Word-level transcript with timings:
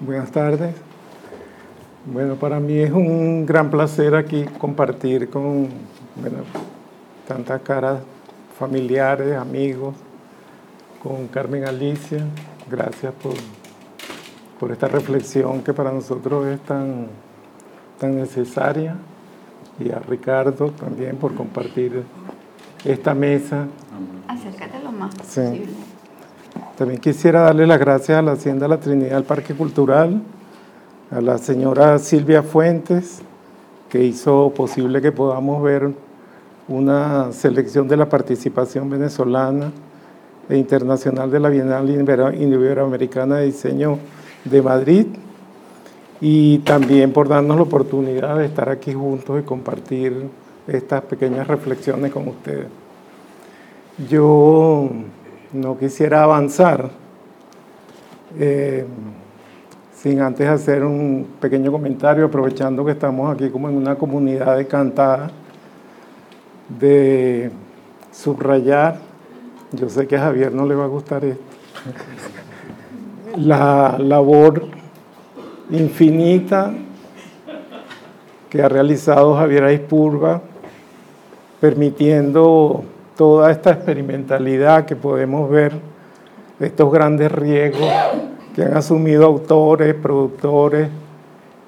Buenas 0.00 0.30
tardes. 0.30 0.74
Bueno, 2.06 2.36
para 2.36 2.58
mí 2.58 2.78
es 2.78 2.90
un 2.90 3.44
gran 3.44 3.70
placer 3.70 4.14
aquí 4.14 4.46
compartir 4.58 5.28
con 5.28 5.68
tantas 7.28 7.60
caras 7.60 8.00
familiares, 8.58 9.36
amigos, 9.36 9.94
con 11.02 11.28
Carmen 11.28 11.66
Alicia. 11.66 12.24
Gracias 12.70 13.12
por, 13.22 13.34
por 14.58 14.72
esta 14.72 14.88
reflexión 14.88 15.62
que 15.62 15.74
para 15.74 15.92
nosotros 15.92 16.46
es 16.46 16.60
tan, 16.60 17.08
tan 17.98 18.16
necesaria. 18.16 18.96
Y 19.78 19.90
a 19.90 19.98
Ricardo 19.98 20.70
también 20.70 21.18
por 21.18 21.34
compartir 21.34 22.04
esta 22.86 23.12
mesa. 23.12 23.66
Acércate 24.26 24.82
lo 24.82 24.92
más 24.92 25.14
posible. 25.14 25.66
También 26.80 26.98
quisiera 26.98 27.42
darle 27.42 27.66
las 27.66 27.78
gracias 27.78 28.16
a 28.16 28.22
la 28.22 28.32
Hacienda 28.32 28.66
La 28.66 28.80
Trinidad 28.80 29.16
del 29.16 29.24
Parque 29.24 29.52
Cultural, 29.52 30.22
a 31.10 31.20
la 31.20 31.36
señora 31.36 31.98
Silvia 31.98 32.42
Fuentes, 32.42 33.20
que 33.90 34.02
hizo 34.02 34.50
posible 34.56 35.02
que 35.02 35.12
podamos 35.12 35.62
ver 35.62 35.90
una 36.68 37.32
selección 37.32 37.86
de 37.86 37.98
la 37.98 38.08
participación 38.08 38.88
venezolana 38.88 39.70
e 40.48 40.56
internacional 40.56 41.30
de 41.30 41.40
la 41.40 41.50
Bienal 41.50 41.90
Iberoamericana 41.90 43.36
de 43.36 43.44
Diseño 43.44 43.98
de 44.46 44.62
Madrid 44.62 45.06
y 46.18 46.60
también 46.60 47.12
por 47.12 47.28
darnos 47.28 47.58
la 47.58 47.64
oportunidad 47.64 48.38
de 48.38 48.46
estar 48.46 48.70
aquí 48.70 48.94
juntos 48.94 49.38
y 49.38 49.42
compartir 49.42 50.30
estas 50.66 51.02
pequeñas 51.02 51.46
reflexiones 51.46 52.10
con 52.10 52.26
ustedes. 52.26 52.68
Yo 54.08 54.88
no 55.52 55.76
quisiera 55.76 56.22
avanzar 56.22 56.90
eh, 58.38 58.86
sin 59.94 60.20
antes 60.20 60.48
hacer 60.48 60.84
un 60.84 61.26
pequeño 61.40 61.70
comentario, 61.72 62.26
aprovechando 62.26 62.84
que 62.84 62.92
estamos 62.92 63.34
aquí 63.34 63.50
como 63.50 63.68
en 63.68 63.76
una 63.76 63.96
comunidad 63.96 64.56
de 64.56 64.66
cantada, 64.66 65.30
de 66.78 67.50
subrayar, 68.12 68.98
yo 69.72 69.88
sé 69.88 70.06
que 70.06 70.16
a 70.16 70.20
Javier 70.20 70.52
no 70.52 70.64
le 70.66 70.74
va 70.74 70.84
a 70.84 70.88
gustar 70.88 71.24
esto, 71.24 71.42
la 73.36 73.96
labor 73.98 74.68
infinita 75.70 76.72
que 78.48 78.62
ha 78.62 78.68
realizado 78.68 79.36
Javier 79.36 79.64
Aispurga, 79.64 80.40
permitiendo 81.60 82.84
toda 83.20 83.50
esta 83.50 83.72
experimentalidad 83.72 84.86
que 84.86 84.96
podemos 84.96 85.50
ver, 85.50 85.74
estos 86.58 86.90
grandes 86.90 87.30
riesgos 87.30 87.92
que 88.56 88.62
han 88.62 88.74
asumido 88.74 89.26
autores, 89.26 89.94
productores 89.94 90.88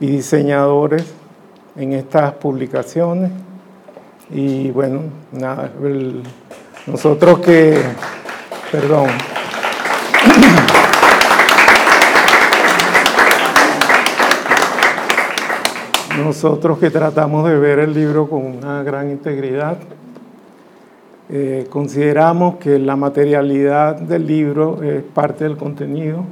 y 0.01 0.07
diseñadores 0.07 1.13
en 1.77 1.93
estas 1.93 2.33
publicaciones. 2.33 3.33
Y 4.31 4.71
bueno, 4.71 5.03
nada, 5.31 5.71
nosotros 6.87 7.41
que, 7.41 7.83
perdón, 8.71 9.09
nosotros 16.17 16.79
que 16.79 16.89
tratamos 16.89 17.47
de 17.47 17.59
ver 17.59 17.79
el 17.79 17.93
libro 17.93 18.27
con 18.27 18.47
una 18.47 18.83
gran 18.83 19.11
integridad, 19.11 19.77
eh, 21.35 21.67
consideramos 21.71 22.57
que 22.57 22.79
la 22.79 22.95
materialidad 22.95 23.97
del 23.97 24.27
libro 24.27 24.83
es 24.83 25.03
parte 25.03 25.45
del 25.45 25.57
contenido 25.57 26.25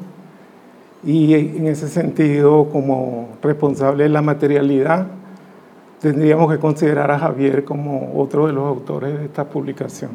y 1.02 1.32
en 1.32 1.66
ese 1.68 1.88
sentido, 1.88 2.68
como 2.70 3.30
responsable 3.42 4.02
de 4.02 4.10
la 4.10 4.20
materialidad, 4.20 5.06
tendríamos 6.00 6.52
que 6.52 6.58
considerar 6.58 7.10
a 7.10 7.18
Javier 7.18 7.64
como 7.64 8.12
otro 8.14 8.46
de 8.46 8.52
los 8.52 8.66
autores 8.66 9.18
de 9.18 9.24
esta 9.24 9.44
publicación. 9.48 10.10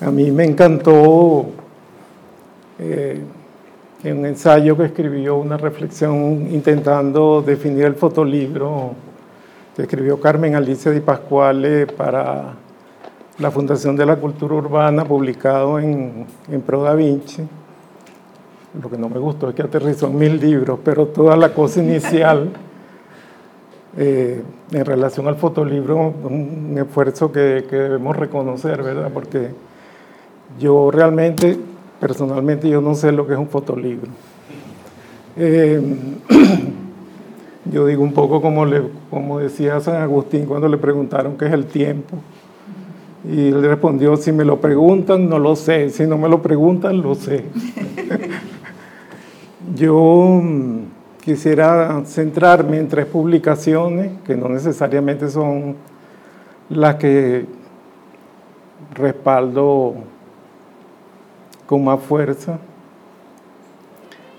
A 0.00 0.10
mí 0.10 0.32
me 0.32 0.46
encantó 0.46 1.46
eh, 2.80 3.20
en 4.02 4.18
un 4.18 4.26
ensayo 4.26 4.76
que 4.76 4.86
escribió, 4.86 5.36
una 5.36 5.58
reflexión 5.58 6.48
intentando 6.50 7.40
definir 7.40 7.84
el 7.84 7.94
fotolibro 7.94 8.94
que 9.74 9.82
escribió 9.82 10.20
Carmen 10.20 10.54
Alicia 10.54 10.92
Di 10.92 11.00
Pascuale 11.00 11.86
para 11.86 12.54
la 13.38 13.50
Fundación 13.50 13.96
de 13.96 14.06
la 14.06 14.16
Cultura 14.16 14.54
Urbana, 14.54 15.04
publicado 15.04 15.80
en, 15.80 16.26
en 16.48 16.60
Pro 16.62 16.82
Da 16.82 16.94
Vinci. 16.94 17.42
Lo 18.80 18.88
que 18.88 18.96
no 18.96 19.08
me 19.08 19.18
gustó 19.18 19.48
es 19.48 19.54
que 19.54 19.62
aterrizó 19.62 20.06
en 20.06 20.18
mil 20.18 20.40
libros, 20.40 20.78
pero 20.84 21.06
toda 21.06 21.36
la 21.36 21.52
cosa 21.52 21.82
inicial 21.82 22.50
eh, 23.96 24.42
en 24.70 24.84
relación 24.84 25.26
al 25.26 25.36
fotolibro, 25.36 26.14
un 26.22 26.76
esfuerzo 26.78 27.32
que, 27.32 27.66
que, 27.68 27.76
debemos 27.76 28.16
reconocer, 28.16 28.82
¿verdad? 28.82 29.10
Porque 29.12 29.50
yo 30.60 30.92
realmente, 30.92 31.58
personalmente, 31.98 32.68
yo 32.68 32.80
no 32.80 32.94
sé 32.94 33.10
lo 33.10 33.26
que 33.26 33.32
es 33.32 33.38
un 33.38 33.48
fotolibro. 33.48 34.10
Eh, 35.36 35.82
Yo 37.70 37.86
digo 37.86 38.02
un 38.02 38.12
poco 38.12 38.42
como, 38.42 38.66
le, 38.66 38.82
como 39.10 39.38
decía 39.38 39.80
San 39.80 39.96
Agustín 39.96 40.44
cuando 40.44 40.68
le 40.68 40.76
preguntaron 40.76 41.36
qué 41.38 41.46
es 41.46 41.52
el 41.52 41.66
tiempo. 41.66 42.18
Y 43.26 43.48
él 43.48 43.62
respondió, 43.62 44.16
si 44.16 44.32
me 44.32 44.44
lo 44.44 44.60
preguntan, 44.60 45.28
no 45.28 45.38
lo 45.38 45.56
sé. 45.56 45.88
Si 45.88 46.06
no 46.06 46.18
me 46.18 46.28
lo 46.28 46.42
preguntan, 46.42 47.00
lo 47.00 47.14
sé. 47.14 47.44
Yo 49.74 50.40
mm, 50.42 50.78
quisiera 51.22 52.02
centrarme 52.04 52.78
en 52.78 52.88
tres 52.88 53.06
publicaciones, 53.06 54.10
que 54.26 54.36
no 54.36 54.50
necesariamente 54.50 55.30
son 55.30 55.76
las 56.68 56.96
que 56.96 57.46
respaldo 58.92 59.94
con 61.66 61.82
más 61.82 62.00
fuerza, 62.00 62.58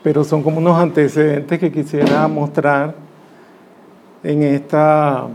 pero 0.03 0.23
son 0.23 0.43
como 0.43 0.59
unos 0.59 0.77
antecedentes 0.77 1.57
que 1.59 1.71
quisiera 1.71 2.27
mostrar 2.27 3.04
en 4.25 4.41
esta, 4.41 5.27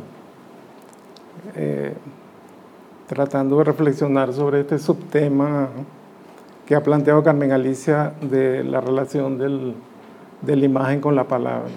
eh, 1.55 1.95
tratando 3.07 3.59
de 3.59 3.65
reflexionar 3.65 4.33
sobre 4.33 4.63
este 4.63 4.81
subtema 4.81 5.69
que 6.67 6.75
ha 6.75 6.83
planteado 6.83 7.23
Carmen 7.23 7.53
Alicia 7.53 8.15
de 8.21 8.65
la 8.65 8.81
relación 8.81 9.39
del, 9.39 9.77
de 10.43 10.57
la 10.57 10.65
imagen 10.65 11.01
con 11.01 11.15
la 11.15 11.23
palabra. 11.23 11.71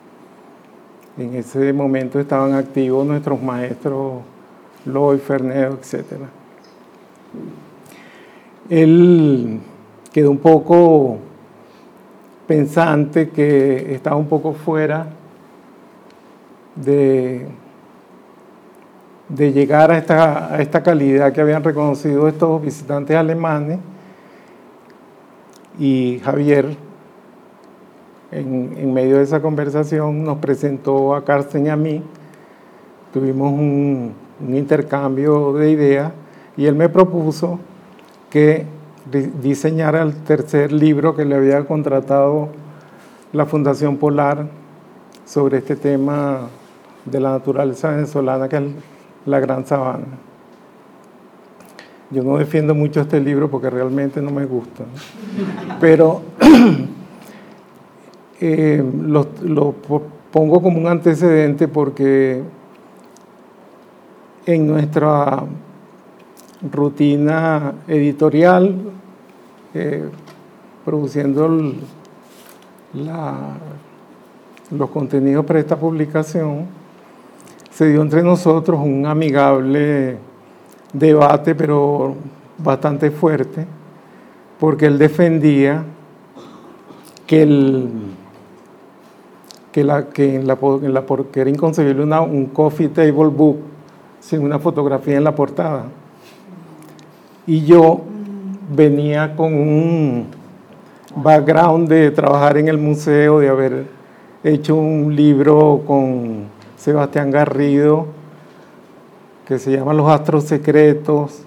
En 1.21 1.35
ese 1.35 1.75
momento 1.75 2.19
estaban 2.19 2.55
activos 2.55 3.07
nuestros 3.07 3.43
maestros 3.43 4.23
Loy, 4.87 5.19
Ferneo, 5.19 5.75
etc. 5.75 6.15
Él 8.71 9.61
quedó 10.11 10.31
un 10.31 10.39
poco 10.39 11.19
pensante 12.47 13.29
que 13.29 13.95
estaba 13.95 14.17
un 14.17 14.29
poco 14.29 14.55
fuera 14.55 15.09
de, 16.75 17.47
de 19.29 19.53
llegar 19.53 19.91
a 19.91 19.99
esta, 19.99 20.55
a 20.55 20.63
esta 20.63 20.83
calidad 20.83 21.35
que 21.35 21.43
habían 21.43 21.63
reconocido 21.63 22.29
estos 22.29 22.63
visitantes 22.63 23.15
alemanes 23.15 23.79
y 25.79 26.19
Javier 26.25 26.90
en, 28.33 28.93
medio 28.93 29.17
de 29.17 29.25
esa 29.25 29.43
conversación 29.43 30.25
nos 30.25 30.39
presentó 30.39 31.15
a 31.15 31.25
Carsten 31.25 31.67
y 31.67 31.69
a 31.69 31.77
mí, 31.77 32.03
tuvimos 33.13 33.53
un, 33.53 34.13
un 34.47 34.57
intercambio 34.57 35.53
de 35.53 35.71
ideas 35.71 36.13
y 36.57 36.67
él 36.67 36.75
me 36.75 36.89
propuso 36.89 37.59
que 38.31 38.67
diseñara 39.43 40.03
el 40.03 40.15
tercer 40.15 40.73
libro 40.73 41.17
que 41.17 41.25
le 41.25 41.35
había 41.35 41.65
contratado 41.65 42.49
la 43.33 43.47
Fundación 43.47 43.97
Polar 43.97 44.47
sobre 45.25 45.59
este 45.59 45.77
tema 45.77 46.49
de 47.05 47.21
la 47.21 47.31
naturaleza 47.31 47.91
venezolana, 47.91 48.49
que 48.49 48.57
es 48.57 48.63
la 49.27 49.41
Gran 49.41 49.67
Sabana. 49.67 50.07
Yo 52.11 52.25
no 52.25 52.37
defiendo 52.39 52.75
mucho 52.75 53.01
este 53.01 53.21
libro 53.21 53.49
porque 53.49 53.71
realmente 53.71 54.21
no 54.21 54.31
me 54.31 54.45
gusta, 54.45 54.85
pero 55.81 56.23
eh, 58.41 58.83
lo, 59.03 59.27
pongo 60.33 60.63
como 60.63 60.79
un 60.79 60.87
antecedente 60.87 61.69
porque 61.69 62.43
en 64.47 64.67
nuestra 64.67 65.45
rutina 66.73 67.75
editorial, 67.87 68.77
eh, 69.75 70.09
produciendo 70.85 71.49
los 74.71 74.91
contenidos 74.91 75.45
para 75.45 75.61
esta 75.61 75.77
publicación, 75.77 76.67
se 77.71 77.89
dio 77.89 78.03
entre 78.03 78.23
nosotros 78.23 78.81
un 78.83 79.07
amigable 79.07 80.19
debate, 80.93 81.55
pero 81.55 82.15
bastante 82.59 83.11
fuerte, 83.11 83.67
porque 84.59 84.87
él 84.87 84.99
defendía 84.99 85.85
que, 87.27 87.43
el, 87.43 87.89
que, 89.73 89.85
la, 89.85 90.09
que, 90.09 90.37
en 90.37 90.47
la, 90.47 90.59
en 90.61 90.95
la, 90.95 91.05
era 91.35 91.51
inconcebible 91.51 92.03
una, 92.03 92.21
un 92.21 92.47
coffee 92.47 92.89
table 92.89 93.29
book 93.29 93.59
sin 94.21 94.43
una 94.43 94.59
fotografía 94.59 95.17
en 95.17 95.25
la 95.25 95.35
portada. 95.35 95.85
Y 97.47 97.65
yo 97.65 98.03
venía 98.75 99.35
con 99.35 99.55
un 99.55 100.27
background 101.17 101.89
de 101.89 102.11
trabajar 102.11 102.59
en 102.59 102.69
el 102.69 102.79
museo, 102.79 103.41
de 103.41 103.49
haber 103.49 103.87
hecho 104.45 104.77
un 104.77 105.15
libro 105.15 105.83
con 105.87 106.45
Sebastián 106.77 107.31
Garrido 107.31 108.21
que 109.51 109.59
se 109.59 109.73
llama 109.73 109.93
Los 109.93 110.09
Astros 110.09 110.45
Secretos. 110.45 111.43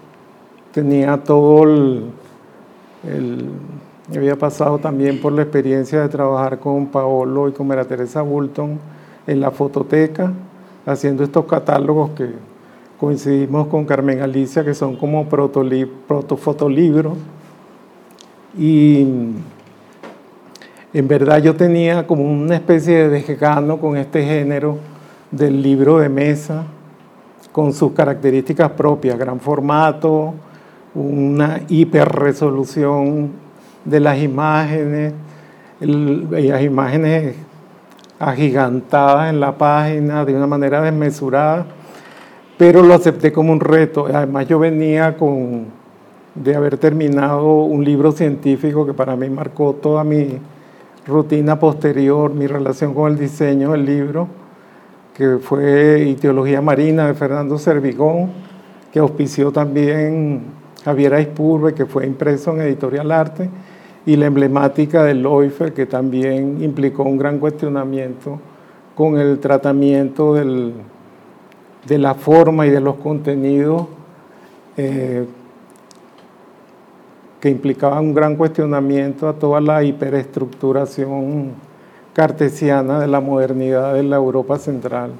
Tenía 0.74 1.24
todo 1.24 1.64
el, 1.64 2.12
había 4.20 4.38
pasado 4.38 4.78
también 4.80 5.20
por 5.22 5.34
la 5.34 5.44
experiencia 5.44 6.02
de 6.02 6.10
trabajar 6.10 6.60
con 6.60 6.88
Paolo 6.88 7.50
y 7.50 7.52
con 7.52 7.68
María 7.68 7.86
Teresa 7.86 8.22
Bulton 8.22 8.80
en 9.28 9.40
la 9.40 9.52
fototeca, 9.52 10.32
haciendo 10.86 11.24
estos 11.24 11.46
catálogos 11.46 12.12
que 12.12 12.30
coincidimos 13.00 13.68
con 13.68 13.86
Carmen 13.86 14.22
Alicia, 14.22 14.64
que 14.64 14.74
son 14.74 14.96
como 14.96 15.28
protofotolibros. 15.28 17.18
Y 18.58 19.02
en 20.94 21.08
verdad 21.08 21.42
yo 21.42 21.56
tenía 21.56 22.06
como 22.06 22.24
una 22.24 22.56
especie 22.56 23.08
de 23.08 23.10
desgano 23.10 23.80
con 23.80 23.98
este 23.98 24.24
género 24.24 24.78
del 25.32 25.62
libro 25.62 25.98
de 25.98 26.10
mesa, 26.10 26.64
con 27.52 27.74
sus 27.74 27.94
características 27.94 28.72
propias, 28.72 29.18
gran 29.18 29.40
formato, 29.40 30.34
una 30.96 31.62
hiperresolución 31.68 33.43
de 33.86 34.00
las 34.00 34.18
imágenes, 34.20 35.14
las 35.80 36.62
imágenes 36.62 37.36
agigantadas 38.20 39.30
en 39.30 39.40
la 39.40 39.58
página 39.58 40.24
de 40.24 40.36
una 40.36 40.48
manera 40.48 40.82
desmesurada 40.82 41.66
pero 42.58 42.84
lo 42.84 42.94
acepté 42.94 43.32
como 43.32 43.52
un 43.52 43.60
reto. 43.60 44.08
Además 44.14 44.48
yo 44.48 44.60
venía 44.60 45.18
con, 45.18 45.66
de 46.36 46.56
haber 46.56 46.78
terminado 46.78 47.64
un 47.64 47.84
libro 47.84 48.12
científico 48.12 48.86
que 48.86 48.94
para 48.94 49.16
mí 49.16 49.30
marcó 49.30 49.74
toda 49.74 50.04
mi 50.04 50.40
rutina 51.06 51.60
posterior, 51.60 52.34
mi 52.34 52.48
relación 52.48 52.94
con 52.94 53.12
el 53.12 53.18
diseño 53.18 53.72
del 53.72 53.86
libro, 53.86 54.28
que 55.14 55.38
fue 55.40 56.16
Ideología 56.18 56.62
Marina 56.62 57.08
de 57.08 57.14
Fernando 57.14 57.58
Servigón, 57.58 58.32
que 58.92 59.00
auspició 59.00 59.52
también 59.52 60.44
Javier 60.86 61.16
Aispurbe, 61.16 61.74
que 61.74 61.86
fue 61.86 62.06
impreso 62.06 62.54
en 62.54 62.62
Editorial 62.62 63.12
Arte, 63.12 63.50
y 64.06 64.16
la 64.16 64.26
emblemática 64.26 65.04
del 65.04 65.22
Loifer, 65.24 65.74
que 65.74 65.86
también 65.86 66.62
implicó 66.62 67.04
un 67.04 67.18
gran 67.18 67.40
cuestionamiento 67.40 68.40
con 68.96 69.18
el 69.18 69.40
tratamiento 69.40 70.34
de 70.34 71.98
la 71.98 72.14
forma 72.14 72.68
y 72.68 72.70
de 72.70 72.82
los 72.82 72.96
contenidos 72.96 73.88
eh, 74.78 75.26
que 77.40 77.50
implicaban 77.50 78.06
un 78.06 78.14
gran 78.14 78.36
cuestionamiento 78.36 79.28
a 79.28 79.34
toda 79.34 79.60
la 79.60 79.84
hiperestructuración 79.84 81.52
cartesiana 82.14 83.00
de 83.00 83.08
la 83.08 83.20
modernidad 83.20 83.94
de 83.94 84.04
la 84.04 84.16
Europa 84.16 84.58
central. 84.58 85.12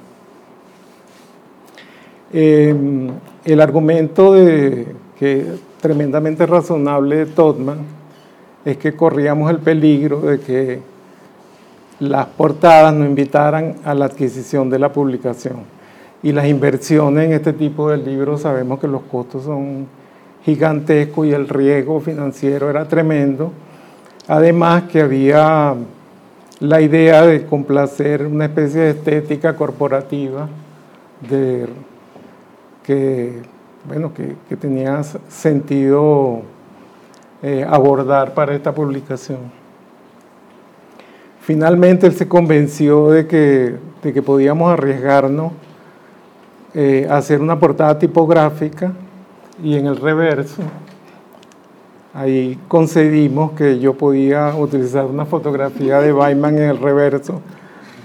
Em, 2.32 3.10
el 3.44 3.60
argumento 3.60 4.32
de, 4.32 4.86
que 5.18 5.46
tremendamente 5.80 6.46
razonable 6.46 7.16
de 7.16 7.26
Todman 7.26 7.78
es 8.64 8.76
que 8.76 8.94
corríamos 8.94 9.50
el 9.50 9.58
peligro 9.58 10.20
de 10.20 10.40
que 10.40 10.80
las 12.00 12.26
portadas 12.26 12.94
nos 12.94 13.06
invitaran 13.06 13.76
a 13.84 13.94
la 13.94 14.06
adquisición 14.06 14.70
de 14.70 14.78
la 14.78 14.92
publicación 14.92 15.74
y 16.24 16.32
las 16.32 16.46
inversiones 16.46 17.26
en 17.26 17.32
este 17.34 17.52
tipo 17.52 17.90
de 17.90 17.98
libros 17.98 18.40
sabemos 18.40 18.80
que 18.80 18.88
los 18.88 19.02
costos 19.02 19.44
son 19.44 19.86
gigantescos 20.42 21.26
y 21.26 21.32
el 21.32 21.48
riesgo 21.48 22.00
financiero 22.00 22.70
era 22.70 22.86
tremendo. 22.86 23.52
Además 24.26 24.84
que 24.84 25.02
había 25.02 25.74
la 26.60 26.80
idea 26.80 27.26
de 27.26 27.44
complacer 27.44 28.26
una 28.26 28.46
especie 28.46 28.80
de 28.80 28.90
estética 28.90 29.54
corporativa 29.54 30.48
de, 31.28 31.66
que, 32.82 33.42
bueno, 33.86 34.12
que, 34.14 34.56
tenía 34.56 35.02
sentido 35.02 36.40
eh, 37.42 37.66
abordar 37.68 38.34
para 38.34 38.54
esta 38.54 38.72
publicación. 38.72 39.38
Finalmente 41.40 42.06
él 42.06 42.14
se 42.14 42.26
convenció 42.26 43.10
de 43.10 43.26
que, 43.26 43.76
de 44.02 44.12
que 44.12 44.22
podíamos 44.22 44.72
arriesgarnos 44.72 45.52
eh, 46.72 47.06
hacer 47.10 47.40
una 47.40 47.58
portada 47.58 47.98
tipográfica 47.98 48.92
y 49.62 49.76
en 49.76 49.86
el 49.86 49.96
reverso 49.96 50.62
ahí 52.14 52.58
concedimos 52.68 53.52
que 53.52 53.78
yo 53.78 53.94
podía 53.94 54.54
utilizar 54.56 55.04
una 55.04 55.26
fotografía 55.26 56.00
de 56.00 56.12
Weiman 56.12 56.56
en 56.56 56.70
el 56.70 56.78
reverso 56.78 57.40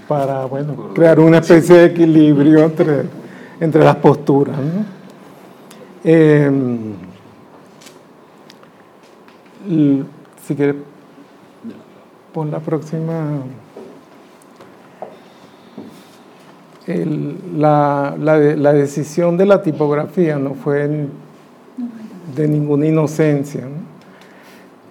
para 0.06 0.44
bueno, 0.44 0.90
crear 0.94 1.20
una 1.20 1.38
especie 1.38 1.76
de 1.76 1.84
equilibrio 1.86 2.64
entre, 2.64 3.04
entre 3.60 3.84
las 3.84 3.96
posturas. 3.96 4.56
Si 9.70 10.56
quieres, 10.56 10.74
pon 12.34 12.50
la 12.50 12.58
próxima. 12.58 13.44
la, 17.56 18.16
la, 18.18 18.72
decisión 18.72 19.36
de 19.36 19.46
la 19.46 19.62
tipografía 19.62 20.40
no 20.40 20.54
fue 20.54 21.06
de 22.34 22.48
ninguna 22.48 22.86
inocencia. 22.86 23.62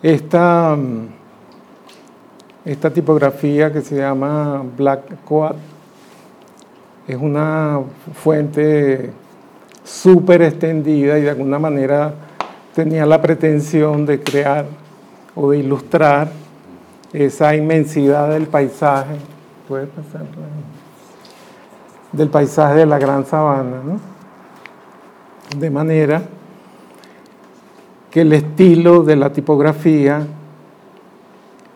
Esta, 0.01 0.77
esta 2.63 2.89
tipografía 2.89 3.73
que 3.73 3.81
se 3.81 3.97
llama 3.97 4.63
Black 4.77 5.25
Coat. 5.25 5.57
Es 7.05 7.17
una 7.17 7.81
fuente 8.13 9.11
súper 9.83 10.41
extendida 10.43 11.19
y 11.19 11.23
de 11.23 11.31
alguna 11.31 11.59
manera 11.59 12.28
tenía 12.79 13.05
la 13.05 13.21
pretensión 13.21 14.05
de 14.05 14.21
crear 14.21 14.65
o 15.35 15.51
de 15.51 15.57
ilustrar 15.57 16.31
esa 17.11 17.53
inmensidad 17.53 18.29
del 18.29 18.47
paisaje. 18.47 19.17
¿Puede 19.67 19.85
pasar? 19.87 20.21
Del 22.13 22.29
paisaje 22.29 22.75
de 22.75 22.85
la 22.85 22.97
gran 22.97 23.25
sabana, 23.25 23.81
¿no? 23.83 23.99
De 25.59 25.69
manera 25.69 26.21
que 28.09 28.21
el 28.21 28.31
estilo 28.31 29.03
de 29.03 29.17
la 29.17 29.33
tipografía 29.33 30.25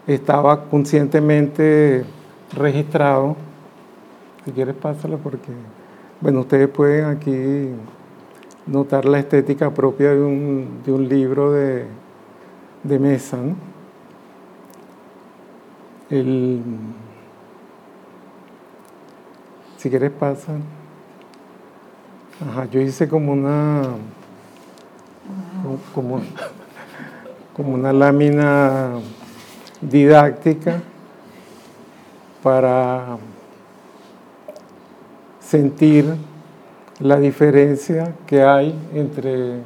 estaba 0.07 0.63
conscientemente 0.69 2.05
registrado. 2.53 3.35
Si 4.45 4.51
quieres, 4.53 4.75
pásalo 4.75 5.17
porque, 5.17 5.51
bueno, 6.21 6.39
ustedes 6.39 6.69
pueden 6.69 7.07
aquí 7.07 7.73
notar 8.65 9.05
la 9.05 9.19
estética 9.19 9.73
propia 9.73 10.11
de 10.11 10.21
un, 10.21 10.81
de 10.85 10.91
un 10.91 11.09
libro 11.09 11.51
de, 11.51 11.85
de 12.83 12.99
mesa. 12.99 13.37
El, 16.09 16.61
si 19.77 19.89
quieres, 19.89 20.11
pasa. 20.11 20.53
Ajá, 22.41 22.65
yo 22.65 22.81
hice 22.81 23.07
como 23.07 23.31
una 23.31 23.83
como, 25.93 26.21
como 27.55 27.73
una 27.73 27.93
lámina 27.93 28.93
didáctica 29.81 30.81
para 32.41 33.17
sentir 35.39 36.15
la 37.03 37.19
diferencia 37.19 38.15
que 38.25 38.43
hay 38.43 38.73
entre 38.93 39.57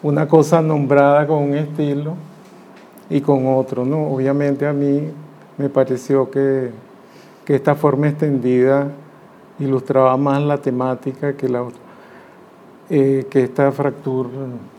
una 0.00 0.28
cosa 0.28 0.62
nombrada 0.62 1.26
con 1.26 1.42
un 1.42 1.54
estilo 1.54 2.14
y 3.10 3.20
con 3.20 3.48
otro. 3.48 3.84
¿no? 3.84 4.06
Obviamente 4.12 4.64
a 4.64 4.72
mí 4.72 5.10
me 5.58 5.68
pareció 5.68 6.30
que, 6.30 6.70
que 7.44 7.56
esta 7.56 7.74
forma 7.74 8.08
extendida 8.08 8.92
ilustraba 9.58 10.16
más 10.16 10.40
la 10.40 10.58
temática 10.58 11.36
que 11.36 11.48
la 11.48 11.64
otra. 11.64 11.80
Eh, 12.90 13.26
que 13.28 13.42
esta 13.42 13.72
fractura 13.72 14.28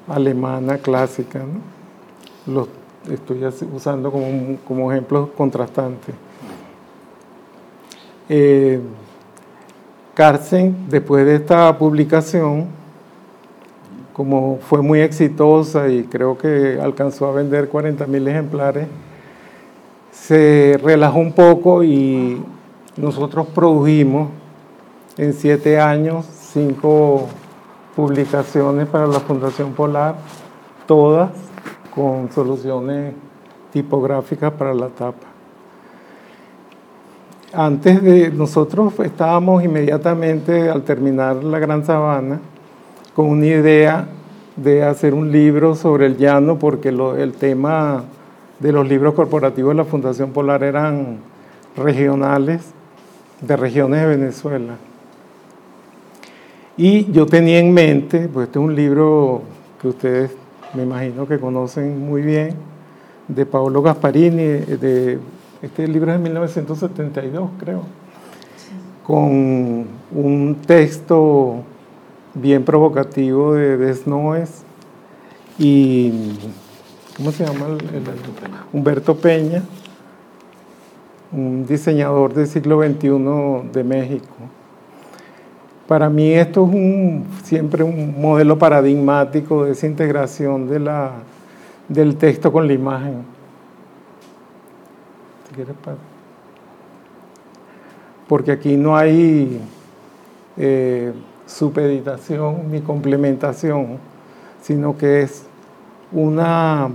alemana 0.08 0.78
clásica, 0.78 1.42
¿no? 2.46 2.66
Estoy 3.12 3.44
usando 3.76 4.10
como, 4.10 4.56
como 4.66 4.90
ejemplos 4.90 5.28
contrastantes. 5.36 6.16
Eh, 8.30 8.80
Carsten, 10.18 10.76
después 10.90 11.28
de 11.28 11.36
esta 11.36 11.78
publicación, 11.78 12.66
como 14.14 14.58
fue 14.68 14.82
muy 14.82 15.02
exitosa 15.02 15.90
y 15.90 16.06
creo 16.06 16.36
que 16.36 16.80
alcanzó 16.82 17.28
a 17.28 17.34
vender 17.34 17.70
40 17.70 18.08
mil 18.08 18.28
ejemplares, 18.28 18.88
se 20.12 20.80
relajó 20.84 21.20
un 21.20 21.34
poco 21.34 21.84
y 21.84 22.42
nosotros 22.96 23.46
produjimos 23.54 24.30
en 25.20 25.34
siete 25.34 25.80
años 25.80 26.26
cinco 26.52 27.28
publicaciones 27.96 28.88
para 28.88 29.06
la 29.06 29.20
Fundación 29.20 29.74
Polar, 29.74 30.16
todas 30.88 31.30
con 31.94 32.32
soluciones 32.32 33.14
tipográficas 33.72 34.52
para 34.52 34.74
la 34.74 34.88
tapa. 34.88 35.27
Antes 37.60 38.04
de 38.04 38.30
nosotros 38.30 38.94
estábamos 39.00 39.64
inmediatamente 39.64 40.70
al 40.70 40.84
terminar 40.84 41.44
la 41.44 41.58
Gran 41.58 41.84
Sabana 41.84 42.40
con 43.16 43.26
una 43.30 43.48
idea 43.48 44.08
de 44.56 44.84
hacer 44.84 45.16
un 45.16 45.32
libro 45.32 45.74
sobre 45.74 46.06
el 46.06 46.18
llano 46.18 46.60
porque 46.60 46.90
el 46.90 47.34
tema 47.34 48.04
de 48.60 48.72
los 48.72 48.88
libros 48.88 49.16
corporativos 49.16 49.72
de 49.72 49.78
la 49.78 49.86
Fundación 49.86 50.34
Polar 50.34 50.62
eran 50.62 51.18
regionales 51.76 52.62
de 53.42 53.58
regiones 53.58 54.02
de 54.02 54.06
Venezuela. 54.06 54.76
Y 56.78 57.12
yo 57.12 57.26
tenía 57.26 57.58
en 57.58 57.74
mente, 57.74 58.30
pues 58.32 58.50
este 58.50 58.60
es 58.60 58.66
un 58.66 58.76
libro 58.76 59.42
que 59.82 59.88
ustedes 59.88 60.32
me 60.76 60.84
imagino 60.84 61.28
que 61.28 61.40
conocen 61.40 62.06
muy 62.06 62.22
bien, 62.22 62.54
de 63.28 63.48
Paolo 63.48 63.82
Gasparini, 63.82 64.44
de, 64.44 65.18
este 65.68 65.86
libro 65.86 66.12
es 66.12 66.18
de 66.18 66.24
1972 66.24 67.50
creo, 67.60 67.82
con 69.06 69.86
un 70.12 70.58
texto 70.66 71.58
bien 72.34 72.64
provocativo 72.64 73.54
de 73.54 73.76
Desnoes 73.76 74.64
y, 75.60 76.38
¿cómo 77.18 77.32
se 77.32 77.46
llama? 77.46 77.78
Humberto 78.72 79.16
Peña, 79.18 79.62
un 81.34 81.66
diseñador 81.68 82.34
del 82.34 82.48
siglo 82.48 82.82
XXI 82.82 83.70
de 83.74 83.84
México. 83.84 84.34
Para 85.86 86.10
mí 86.10 86.32
esto 86.32 86.66
es 86.66 86.74
un, 86.74 87.26
siempre 87.44 87.84
un 87.84 88.22
modelo 88.22 88.58
paradigmático 88.58 89.66
de 89.66 89.72
esa 89.74 89.86
integración 89.86 90.70
de 90.70 90.80
la, 90.80 91.12
del 91.90 92.16
texto 92.16 92.54
con 92.54 92.68
la 92.68 92.74
imagen. 92.74 93.37
Porque 98.28 98.52
aquí 98.52 98.76
no 98.76 98.96
hay 98.96 99.62
eh, 100.58 101.14
supeditación 101.46 102.72
ni 102.72 102.82
complementación, 102.82 103.98
sino 104.62 104.98
que 104.98 105.22
es 105.22 105.46
una, 106.12 106.90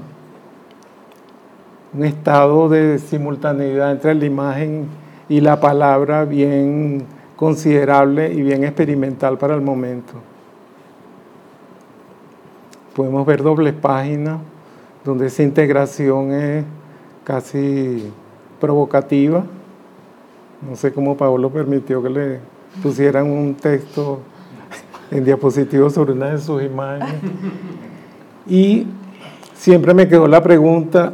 un 1.95 2.05
estado 2.05 2.69
de 2.69 2.99
simultaneidad 2.99 3.93
entre 3.93 4.15
la 4.15 4.25
imagen 4.25 4.87
y 5.29 5.41
la 5.41 5.61
palabra 5.61 6.25
bien 6.25 7.07
considerable 7.37 8.33
y 8.33 8.43
bien 8.43 8.65
experimental 8.65 9.39
para 9.39 9.55
el 9.55 9.63
momento. 9.63 10.13
Podemos 12.95 13.25
ver 13.25 13.43
dobles 13.43 13.73
páginas 13.73 14.39
donde 15.05 15.27
esa 15.27 15.43
integración 15.43 16.33
es 16.33 16.65
casi 17.25 18.13
provocativa. 18.63 19.43
No 20.67 20.77
sé 20.77 20.93
cómo 20.93 21.17
Pablo 21.17 21.51
permitió 21.51 22.01
que 22.01 22.09
le 22.09 22.39
pusieran 22.81 23.29
un 23.29 23.57
texto 23.57 24.21
en 25.11 25.25
diapositivo 25.25 25.91
sobre 25.91 26.13
una 26.13 26.31
de 26.31 26.39
sus 26.39 26.63
imágenes. 26.63 27.17
Y 28.47 28.87
siempre 29.55 29.93
me 29.95 30.07
quedó 30.07 30.29
la 30.29 30.41
pregunta 30.41 31.13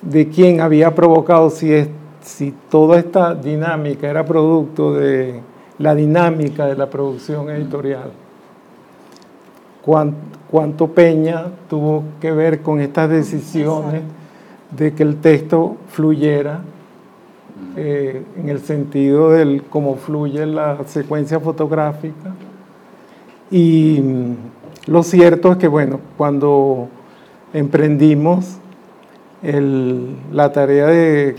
de 0.00 0.28
quién 0.30 0.62
había 0.62 0.94
provocado, 0.94 1.50
si 1.50 1.74
es 1.74 1.88
si 2.22 2.54
toda 2.70 2.98
esta 2.98 3.34
dinámica 3.34 4.08
era 4.08 4.24
producto 4.24 4.94
de 4.94 5.40
la 5.78 5.94
dinámica 5.94 6.66
de 6.66 6.76
la 6.76 6.88
producción 6.88 7.50
editorial, 7.50 8.12
cuánto 10.50 10.88
Peña 10.88 11.46
tuvo 11.68 12.04
que 12.18 12.32
ver 12.32 12.62
con 12.62 12.80
estas 12.80 13.10
decisiones 13.10 14.02
de 14.70 14.92
que 14.94 15.02
el 15.02 15.16
texto 15.16 15.76
fluyera 15.88 16.60
eh, 17.76 18.22
en 18.36 18.48
el 18.48 18.60
sentido 18.60 19.30
del 19.30 19.62
cómo 19.64 19.96
fluye 19.96 20.44
la 20.46 20.78
secuencia 20.86 21.38
fotográfica. 21.40 22.34
Y 23.50 24.00
mm, 24.00 24.34
lo 24.86 25.02
cierto 25.02 25.52
es 25.52 25.58
que, 25.58 25.68
bueno, 25.68 26.00
cuando 26.16 26.88
emprendimos 27.52 28.58
la 29.42 30.52
tarea 30.52 30.86
de, 30.86 31.34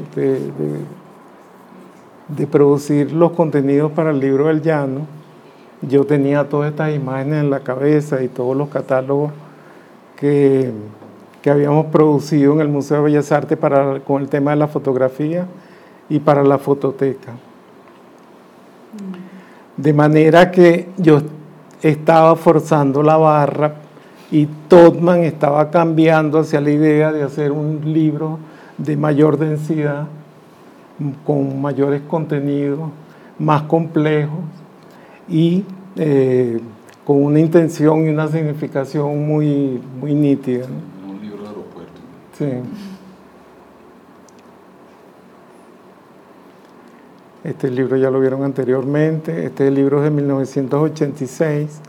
de, 2.30 2.48
producir 2.48 3.12
los 3.12 3.34
contenidos 3.34 3.92
para 3.92 4.10
el 4.10 4.20
libro 4.20 4.48
del 4.48 4.64
llano, 4.64 5.02
yo 5.82 6.06
tenía 6.06 6.50
todas 6.50 6.72
estas 6.72 6.96
imágenes 6.96 7.44
en 7.44 7.52
la 7.52 7.60
cabeza 7.60 8.24
y 8.24 8.28
todos 8.28 8.58
los 8.58 8.70
catálogos 8.70 9.32
que, 10.16 10.72
habíamos 11.50 11.88
producido 11.88 12.54
en 12.54 12.62
el 12.62 12.68
Museo 12.68 12.98
de 12.98 13.04
Bellas 13.04 13.32
Artes 13.32 13.58
para, 13.58 14.00
con 14.02 14.22
el 14.22 14.30
tema 14.30 14.52
de 14.52 14.58
la 14.58 14.68
fotografía 14.68 15.48
y 16.10 16.20
para 16.20 16.44
la 16.44 16.58
fototeca. 16.58 17.34
De 19.78 19.94
manera 19.94 20.52
que 20.52 20.90
yo 20.98 21.22
estaba 21.82 22.36
forzando 22.36 23.02
la 23.02 23.18
barra 23.18 23.76
y 24.30 24.48
Todman 24.68 25.24
estaba 25.24 25.72
cambiando 25.72 26.40
hacia 26.40 26.62
la 26.62 26.72
idea 26.72 27.12
de 27.12 27.24
hacer 27.24 27.52
un 27.52 27.82
libro 27.94 28.40
de 28.78 28.96
mayor 28.96 29.38
densidad, 29.38 30.08
con 31.26 31.62
mayores 31.62 32.02
contenidos, 32.08 32.90
más 33.40 33.64
complejos 33.64 34.40
y 35.28 35.64
eh, 35.96 36.60
con 37.06 37.24
una 37.24 37.40
intención 37.40 38.06
y 38.06 38.10
una 38.10 38.28
significación 38.28 39.26
muy, 39.28 39.82
muy 40.00 40.14
nítida. 40.14 40.66
Aeropuerto. 40.66 40.91
Sí. 42.38 42.50
Este 47.44 47.72
libro 47.72 47.98
ya 47.98 48.12
lo 48.12 48.20
vieron 48.20 48.44
anteriormente. 48.44 49.46
Este 49.46 49.72
libro 49.72 49.98
es 49.98 50.04
de 50.06 50.12
1986 50.12 51.82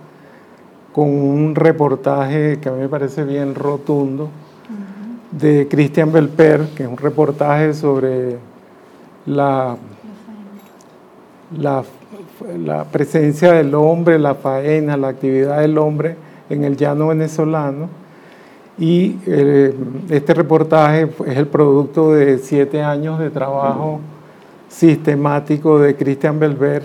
con 0.92 1.08
un 1.08 1.54
reportaje 1.54 2.58
que 2.60 2.68
a 2.68 2.72
mí 2.72 2.80
me 2.80 2.88
parece 2.88 3.24
bien 3.24 3.54
rotundo 3.54 4.30
de 5.30 5.66
Christian 5.68 6.12
Belper, 6.12 6.68
que 6.76 6.84
es 6.84 6.88
un 6.88 6.98
reportaje 6.98 7.72
sobre 7.74 8.36
la, 9.26 9.76
la, 11.58 12.84
presencia 12.90 13.52
del 13.52 13.74
hombre, 13.74 14.18
la 14.18 14.34
faena, 14.34 14.96
la 14.96 15.08
actividad 15.08 15.60
del 15.60 15.78
hombre 15.78 16.16
en 16.50 16.64
el 16.64 16.76
llano 16.76 17.08
venezolano. 17.08 17.88
Y 18.78 19.16
eh, 19.26 19.74
este 20.08 20.34
reportaje 20.34 21.08
es 21.26 21.36
el 21.36 21.46
producto 21.46 22.12
de 22.12 22.38
siete 22.38 22.82
años 22.82 23.18
de 23.18 23.30
trabajo 23.30 24.00
sistemático 24.68 25.78
de 25.78 25.94
Christian 25.94 26.38
Belver 26.38 26.82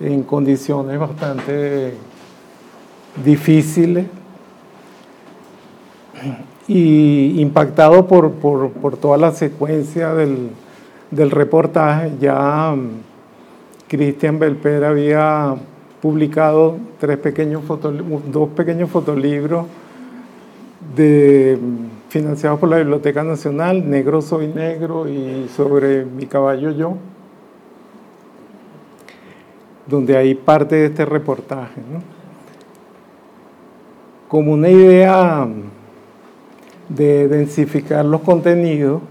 en 0.00 0.22
condiciones 0.22 0.98
bastante 0.98 1.94
difíciles 3.24 4.06
y 6.68 7.40
impactado 7.40 8.06
por, 8.06 8.32
toda 9.00 9.16
la 9.16 9.32
secuencia 9.32 10.12
del, 10.14 10.50
reportaje, 11.30 12.12
ya 12.20 12.74
mm, 12.76 12.88
Cristian 13.88 14.38
Belper 14.38 14.84
había 14.84 15.54
publicado 16.02 16.76
tres 16.98 17.16
pequeños 17.18 17.62
dos 18.26 18.48
pequeños 18.50 18.90
fotolibros 18.90 19.66
de, 20.94 21.58
financiados 22.08 22.58
por 22.58 22.68
la 22.68 22.78
Biblioteca 22.78 23.22
Nacional, 23.22 23.88
Negro 23.88 24.22
Soy 24.22 24.48
Negro 24.48 25.08
y 25.08 25.48
sobre 25.54 26.04
mi 26.04 26.26
caballo 26.26 26.70
yo, 26.70 26.94
donde 29.86 30.16
hay 30.16 30.34
parte 30.34 30.76
de 30.76 30.86
este 30.86 31.04
reportaje. 31.04 31.80
Como 34.28 34.52
una 34.52 34.68
idea 34.68 35.46
de 36.88 37.28
densificar 37.28 38.04
los 38.04 38.20
contenidos, 38.22 39.02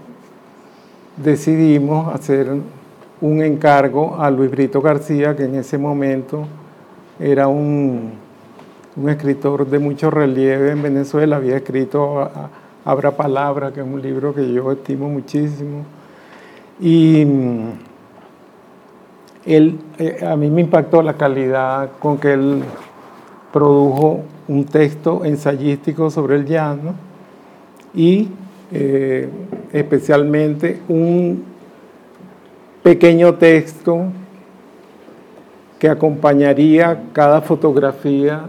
decidimos 1.16 2.14
hacer 2.14 2.48
un 3.20 3.42
encargo 3.42 4.20
a 4.20 4.30
Luis 4.30 4.50
Brito 4.50 4.80
García, 4.82 5.34
que 5.34 5.44
en 5.44 5.54
ese 5.54 5.78
momento 5.78 6.46
era 7.18 7.48
un, 7.48 8.12
un 8.96 9.08
escritor 9.10 9.66
de 9.66 9.78
mucho 9.78 10.10
relieve 10.10 10.70
en 10.70 10.82
Venezuela, 10.82 11.36
había 11.36 11.56
escrito 11.56 12.30
Abra 12.84 13.10
Palabra, 13.10 13.72
que 13.72 13.80
es 13.80 13.86
un 13.86 14.00
libro 14.00 14.34
que 14.34 14.50
yo 14.52 14.72
estimo 14.72 15.08
muchísimo. 15.08 15.84
Y 16.80 17.24
mm, 17.24 17.70
él, 19.44 19.78
eh, 19.98 20.24
a 20.26 20.36
mí 20.36 20.50
me 20.50 20.62
impactó 20.62 21.02
la 21.02 21.14
calidad 21.14 21.90
con 21.98 22.18
que 22.18 22.32
él 22.32 22.62
produjo 23.52 24.22
un 24.48 24.64
texto 24.64 25.24
ensayístico 25.24 26.10
sobre 26.10 26.36
el 26.36 26.46
llano 26.46 26.94
y 27.94 28.28
eh, 28.72 29.28
especialmente 29.72 30.80
un 30.88 31.44
pequeño 32.82 33.34
texto 33.34 34.06
que 35.78 35.88
acompañaría 35.88 37.04
cada 37.12 37.40
fotografía 37.40 38.44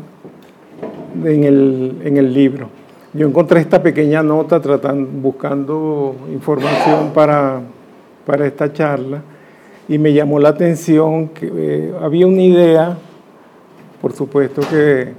en 1.25 2.17
el, 2.17 2.33
libro. 2.33 2.69
Yo 3.13 3.27
encontré 3.27 3.59
esta 3.61 3.81
pequeña 3.81 4.21
nota 4.21 4.61
tratando, 4.61 5.09
buscando 5.21 6.15
información 6.31 7.11
para, 7.13 7.61
para 8.25 8.45
esta 8.45 8.71
charla 8.71 9.21
y 9.87 9.97
me 9.97 10.13
llamó 10.13 10.39
la 10.39 10.49
atención 10.49 11.29
que 11.29 11.51
eh, 11.53 11.93
había 12.01 12.27
una 12.27 12.41
idea, 12.41 12.97
por 14.01 14.13
supuesto 14.13 14.61
que 14.69 15.13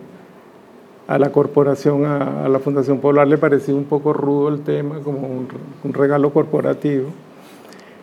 a 1.06 1.18
la 1.18 1.32
corporación, 1.32 2.04
a, 2.04 2.46
la 2.48 2.58
Fundación 2.58 2.98
Polar 2.98 3.26
le 3.26 3.38
parecía 3.38 3.74
un 3.74 3.84
poco 3.84 4.12
rudo 4.12 4.50
el 4.50 4.60
tema, 4.60 5.00
como 5.00 5.26
un, 5.26 5.92
regalo 5.94 6.30
corporativo. 6.30 7.06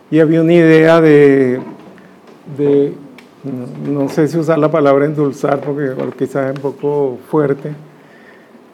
Y 0.10 0.20
había 0.20 0.42
una 0.42 0.54
idea 0.54 1.00
de, 1.02 1.62
no 3.88 4.10
sé 4.10 4.28
si 4.28 4.40
usar 4.40 4.58
la 4.58 4.72
palabra 4.72 5.06
endulzar, 5.06 5.62
porque 5.62 5.92
quizás 6.18 6.50
es 6.50 6.56
un 6.56 6.62
poco 6.64 7.20
fuerte, 7.30 7.74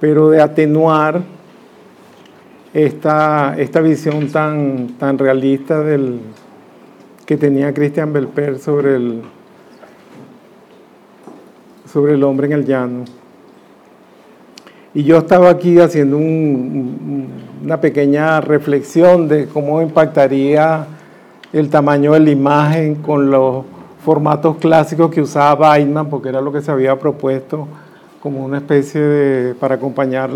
pero 0.02 0.32
de 0.32 0.42
atenuar 0.42 1.22
esta, 2.74 3.56
esta 3.60 3.82
visión 3.82 4.30
tan, 4.30 4.88
tan 4.98 5.20
realista 5.20 5.80
del, 5.82 6.20
que 7.24 7.38
tenía 7.38 7.72
Christian 7.72 8.12
Belper 8.12 8.58
sobre 8.58 8.96
el, 8.96 9.22
sobre 11.86 12.16
el 12.16 12.24
hombre 12.24 12.48
en 12.48 12.54
el 12.54 12.66
llano. 12.66 13.06
Y 14.96 15.04
yo 15.04 15.20
estaba 15.20 15.52
aquí 15.52 15.80
haciendo 15.80 16.18
una 16.18 17.80
pequeña 17.80 18.42
reflexión 18.42 19.28
de 19.28 19.46
cómo 19.46 19.84
impactaría 19.84 20.88
el 21.54 21.70
tamaño 21.70 22.14
de 22.14 22.22
la 22.22 22.32
imagen 22.32 22.96
con 22.96 23.30
los 23.30 23.66
formatos 24.04 24.58
clásicos 24.58 25.12
que 25.12 25.22
usaba 25.22 25.74
Weidman, 25.74 26.10
porque 26.10 26.30
era 26.30 26.42
lo 26.42 26.52
que 26.52 26.62
se 26.62 26.72
había 26.72 26.98
propuesto 26.98 27.68
como 28.22 28.46
una 28.46 28.58
especie 28.58 29.02
de, 29.02 29.56
para 29.56 29.76
acompañar 29.76 30.30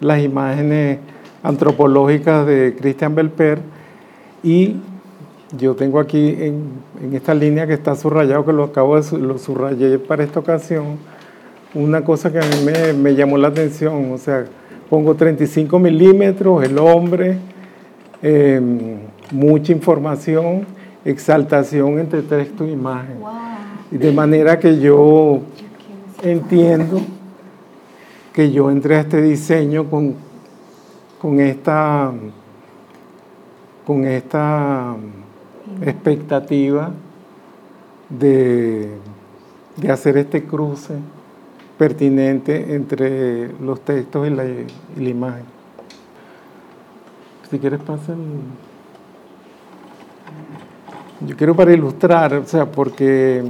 las 0.00 0.22
imágenes 0.22 0.98
antropológicas 1.42 2.46
de 2.46 2.76
Christian 2.78 3.14
Belper. 3.14 3.58
Y 4.42 4.76
yo 5.58 5.74
tengo 5.74 5.98
aquí 5.98 6.36
en, 6.38 7.14
esta 7.14 7.34
línea 7.34 7.66
que 7.66 7.74
está 7.74 7.96
subrayado, 7.96 8.44
que 8.44 8.52
lo 8.52 8.64
acabo 8.64 8.98
de 9.00 9.18
lo 9.18 9.38
subrayé 9.38 9.98
para 9.98 10.22
esta 10.22 10.40
ocasión, 10.40 10.98
una 11.74 12.04
cosa 12.04 12.30
que 12.30 12.38
a 12.38 12.42
mí 12.42 12.94
me, 12.96 13.14
llamó 13.14 13.36
la 13.38 13.48
atención, 13.48 14.12
o 14.12 14.18
sea, 14.18 14.44
pongo 14.88 15.14
35 15.14 15.78
milímetros, 15.78 16.62
el 16.64 16.78
hombre, 16.78 17.38
em, 18.22 18.98
mucha 19.32 19.72
información, 19.72 20.64
exaltación 21.04 21.98
entre 21.98 22.22
texto 22.22 22.64
e 22.64 22.70
imagen. 22.70 23.16
De 23.90 24.12
manera 24.12 24.58
que 24.58 24.78
yo 24.78 25.40
entiendo 26.22 27.00
que 28.32 28.50
yo 28.50 28.70
entré 28.70 28.96
a 28.96 29.00
este 29.00 29.20
diseño 29.20 29.88
con, 29.88 30.14
con 31.20 31.40
esta 31.40 32.12
con 33.86 34.04
esta 34.04 34.94
expectativa 35.80 36.92
de, 38.08 38.90
de 39.76 39.90
hacer 39.90 40.16
este 40.16 40.44
cruce 40.44 40.94
pertinente 41.78 42.74
entre 42.74 43.52
los 43.60 43.80
textos 43.80 44.28
y 44.28 44.30
la, 44.30 44.44
imagen. 44.96 45.44
Si 47.50 47.58
quieres 47.58 47.80
pasar. 47.80 48.16
Yo 51.26 51.36
quiero 51.36 51.54
para 51.54 51.72
ilustrar, 51.72 52.34
o 52.34 52.46
sea, 52.46 52.66
porque 52.66 53.42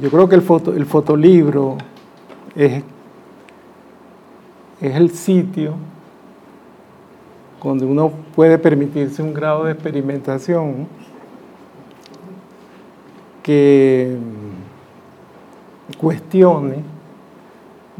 yo 0.00 0.10
creo 0.10 0.28
que 0.28 0.34
el, 0.34 0.42
foto, 0.42 0.74
el 0.74 0.86
fotolibro 0.86 1.76
es, 2.56 2.82
es 4.80 4.94
el 4.94 5.10
sitio 5.10 5.74
donde 7.62 7.84
uno 7.84 8.10
puede 8.34 8.58
permitirse 8.58 9.22
un 9.22 9.32
grado 9.32 9.62
de 9.64 9.72
experimentación 9.72 10.88
que 13.42 14.16
cuestione, 15.98 16.76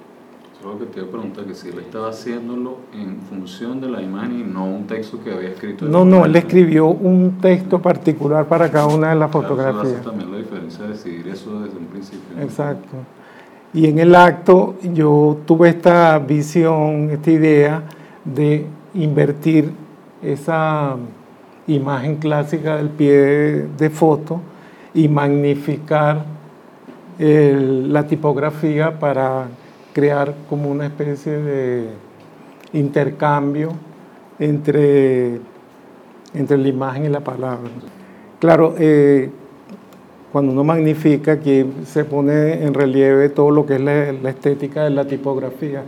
Solo 0.71 0.86
que 0.86 0.93
te 0.93 0.99
iba 0.99 1.07
a 1.10 1.12
preguntar 1.12 1.43
que 1.43 1.53
si 1.53 1.67
él 1.67 1.79
estaba 1.79 2.10
haciéndolo 2.10 2.77
en 2.93 3.17
función 3.29 3.81
de 3.81 3.89
la 3.89 4.01
imagen 4.01 4.39
y 4.39 4.43
no 4.43 4.63
un 4.63 4.88
texto 4.88 5.21
que 5.21 5.34
había 5.34 5.49
escrito. 5.49 5.86
No, 5.86 6.05
no, 6.05 6.23
él 6.23 6.34
escribió 6.34 6.88
un 6.88 7.39
texto 7.41 7.81
particular 7.81 8.45
para 8.45 8.71
cada 8.71 8.86
una 8.88 9.10
de 9.10 9.15
las 9.15 9.29
fotografías. 9.29 9.86
Eso 9.86 9.95
hace 9.95 10.10
también 10.10 10.31
la 10.31 10.38
diferencia 10.38 10.86
de 10.86 10.91
decidir 10.91 11.27
eso 11.27 11.60
desde 11.60 11.77
un 11.77 11.88
principio. 11.88 12.41
Exacto. 12.41 12.89
Y 13.73 13.88
en 13.88 13.99
el 13.99 14.15
acto 14.15 14.75
yo 14.93 15.39
tuve 15.45 15.69
esta 15.69 16.17
visión, 16.19 17.10
esta 17.10 17.31
idea 17.31 17.84
de 18.23 18.65
invertir 18.93 19.73
esa 20.21 20.95
imagen 21.67 22.15
clásica 22.15 22.77
del 22.77 22.89
pie 22.89 23.67
de, 23.77 23.89
foto 23.89 24.39
y 24.93 25.10
magnificar 25.10 26.23
la 27.19 28.07
tipografía 28.07 28.97
para 28.97 29.47
crear 29.93 30.34
como 30.49 30.69
una 30.69 30.86
especie 30.86 31.34
de 31.34 31.89
intercambio 32.73 33.71
entre, 34.39 35.39
entre 36.34 36.58
la 36.58 36.67
imagen 36.67 37.06
y 37.06 37.10
la 37.10 37.19
palabra. 37.19 37.69
Claro, 38.39 38.75
eh, 38.77 39.30
cuando 40.32 40.54
uno 40.54 40.63
magnifica, 40.63 41.39
que 41.39 41.65
se 41.86 42.06
pone 42.06 42.63
en 42.63 42.73
relieve 42.73 43.30
todo 43.30 43.51
lo 43.51 43.65
que 43.65 43.75
es 43.75 43.82
la, 43.82 44.30
estética 44.30 44.86
de 44.86 44.91
la 44.91 45.06
tipografía. 45.06 45.84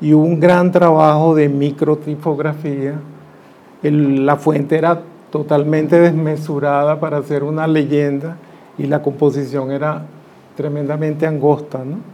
Y 0.00 0.12
un 0.12 0.40
gran 0.40 0.72
trabajo 0.72 1.34
de 1.34 1.48
microtipografía. 1.48 2.94
la 3.82 4.36
fuente 4.36 4.76
era 4.76 5.00
totalmente 5.30 5.98
desmesurada 5.98 6.98
para 6.98 7.18
hacer 7.18 7.42
una 7.44 7.66
leyenda 7.66 8.36
y 8.76 8.86
la 8.86 9.00
composición 9.00 9.70
era 9.70 10.02
tremendamente 10.56 11.26
angosta. 11.26 11.84
¿no? 11.84 12.11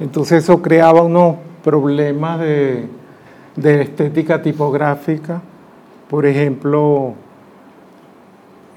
Entonces 0.00 0.44
eso 0.44 0.60
creaba 0.60 1.02
unos 1.02 1.36
problemas 1.64 2.40
de, 2.40 2.86
de 3.56 3.82
estética 3.82 4.42
tipográfica. 4.42 5.40
Por 6.08 6.26
ejemplo, 6.26 7.14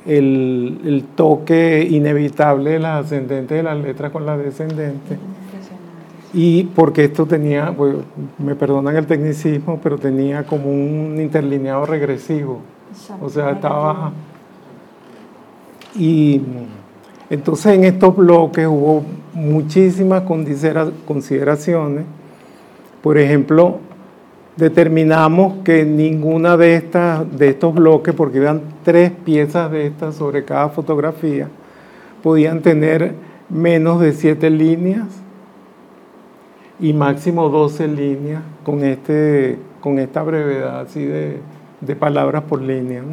el, 0.06 1.06
toque 1.16 1.88
inevitable 1.90 2.72
de 2.72 2.80
las 2.80 3.06
ascendentes 3.06 3.58
de 3.58 3.64
las 3.64 3.78
letras 3.78 4.12
con 4.12 4.26
las 4.26 4.40
descendentes. 4.40 5.18
Y 6.34 6.64
porque 6.64 7.06
esto 7.06 7.26
tenía, 7.26 7.74
pues, 7.76 7.96
me 8.38 8.56
perdonan 8.56 8.96
el 8.96 9.08
tecnicismo, 9.08 9.80
pero 9.82 9.98
tenía 9.98 10.46
como 10.46 10.70
un 10.70 11.18
interlineado 11.20 11.86
regresivo. 11.86 12.62
O 13.22 13.30
sea, 13.30 13.52
estaba... 13.52 14.12
Y 15.96 16.42
entonces 17.30 17.74
en 17.74 17.84
estos 17.84 18.16
bloques 18.16 18.66
hubo 18.68 19.04
muchísimas 19.34 20.24
consideraciones. 20.24 22.06
Por 23.02 23.18
ejemplo, 23.18 23.80
determinamos 24.58 25.64
que 25.64 25.86
ninguna 25.86 26.58
de 26.58 26.76
estas 26.76 27.38
de 27.38 27.50
estos 27.50 27.74
bloques, 27.74 28.14
porque 28.14 28.40
eran 28.40 28.62
tres 28.84 29.12
piezas 29.12 29.72
de 29.72 29.88
estas 29.88 30.16
sobre 30.16 30.44
cada 30.44 30.70
fotografía, 30.70 31.48
podían 32.22 32.62
tener 32.62 33.14
menos 33.50 34.02
de 34.02 34.14
siete 34.14 34.50
líneas 34.50 35.08
y 36.80 36.94
máximo 36.94 37.50
12 37.50 37.88
líneas 37.88 38.42
con, 38.64 38.84
este, 38.84 39.58
con 39.82 40.00
esta 40.00 40.24
brevedad 40.24 40.82
así 40.82 41.04
de, 41.04 41.42
palabras 42.00 42.44
por 42.44 42.62
línea. 42.62 43.04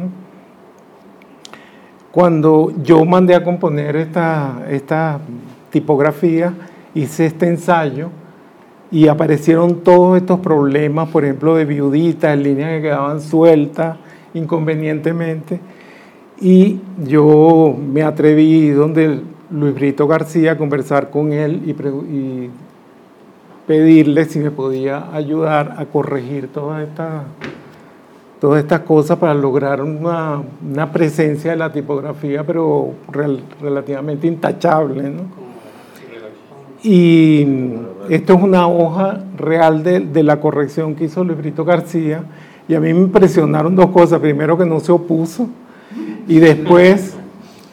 Cuando 2.17 2.73
yo 2.81 3.05
mandé 3.05 3.35
a 3.35 3.43
componer 3.43 3.95
esta, 3.95 4.65
esta 4.71 5.19
tipografía, 5.69 6.51
hice 6.95 7.27
este 7.27 7.47
ensayo, 7.47 8.09
y 8.89 9.07
aparecieron 9.07 9.81
todos 9.83 10.17
estos 10.17 10.39
problemas, 10.39 11.09
por 11.09 11.25
ejemplo, 11.25 11.53
de 11.53 11.65
viuditas, 11.65 12.35
líneas 12.35 12.71
que 12.71 12.81
quedaban 12.81 13.21
sueltas 13.21 13.97
inconvenientemente. 14.33 15.59
Y 16.41 16.79
yo 17.05 17.77
me 17.79 18.01
atreví 18.01 18.69
donde 18.69 19.21
Luis 19.51 19.75
Brito 19.75 20.07
García 20.07 20.53
a 20.53 20.57
conversar 20.57 21.11
con 21.11 21.31
él 21.33 21.61
y, 21.67 22.49
pedirle 23.67 24.25
si 24.25 24.39
me 24.39 24.49
podía 24.49 25.13
ayudar 25.13 25.75
a 25.77 25.85
corregir 25.85 26.47
todas 26.47 26.81
estas 26.81 27.25
todas 28.39 28.61
estas 28.61 28.81
cosas 28.81 29.17
para 29.17 29.33
lograr 29.33 29.81
una, 29.81 30.43
presencia 30.91 31.51
de 31.51 31.57
la 31.57 31.71
tipografía, 31.71 32.43
pero 32.45 32.93
relativamente 33.61 34.27
intachable. 34.27 35.03
¿no? 35.03 35.47
Y 36.83 37.45
esto 38.09 38.33
es 38.33 38.43
una 38.43 38.67
hoja 38.67 39.23
real 39.35 39.83
de, 39.83 40.23
la 40.23 40.39
corrección 40.39 40.95
que 40.95 41.05
hizo 41.05 41.23
Luis 41.23 41.37
Brito 41.37 41.65
García. 41.65 42.23
Y 42.67 42.75
a 42.75 42.79
mí 42.79 42.93
me 42.93 43.01
impresionaron 43.01 43.75
dos 43.75 43.87
cosas. 43.87 44.19
Primero 44.19 44.57
que 44.57 44.65
no 44.65 44.79
se 44.79 44.91
opuso 44.91 45.47
y 46.27 46.39
después 46.39 47.15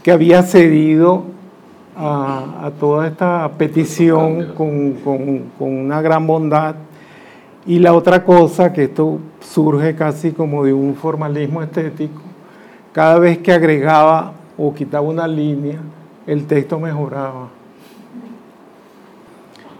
que 0.03 0.13
había 0.13 0.43
cedido 0.43 1.25
a, 1.97 2.71
toda 2.81 3.07
esta 3.09 3.51
petición 3.57 4.53
con, 4.57 4.97
una 5.59 6.01
gran 6.03 6.27
bondad. 6.27 6.75
Y 7.67 7.79
la 7.79 7.95
otra 7.95 8.25
cosa, 8.25 8.73
que 8.73 8.85
esto 8.85 9.19
surge 9.41 9.95
casi 9.95 10.33
como 10.33 10.65
de 10.65 10.75
un 10.75 10.95
formalismo 10.97 11.63
estético, 11.63 12.21
cada 12.93 13.19
vez 13.19 13.39
que 13.39 13.53
agregaba 13.53 14.35
o 14.59 14.75
quitaba 14.75 15.07
una 15.07 15.27
línea, 15.27 15.79
el 16.27 16.47
texto 16.47 16.79
mejoraba. 16.79 17.49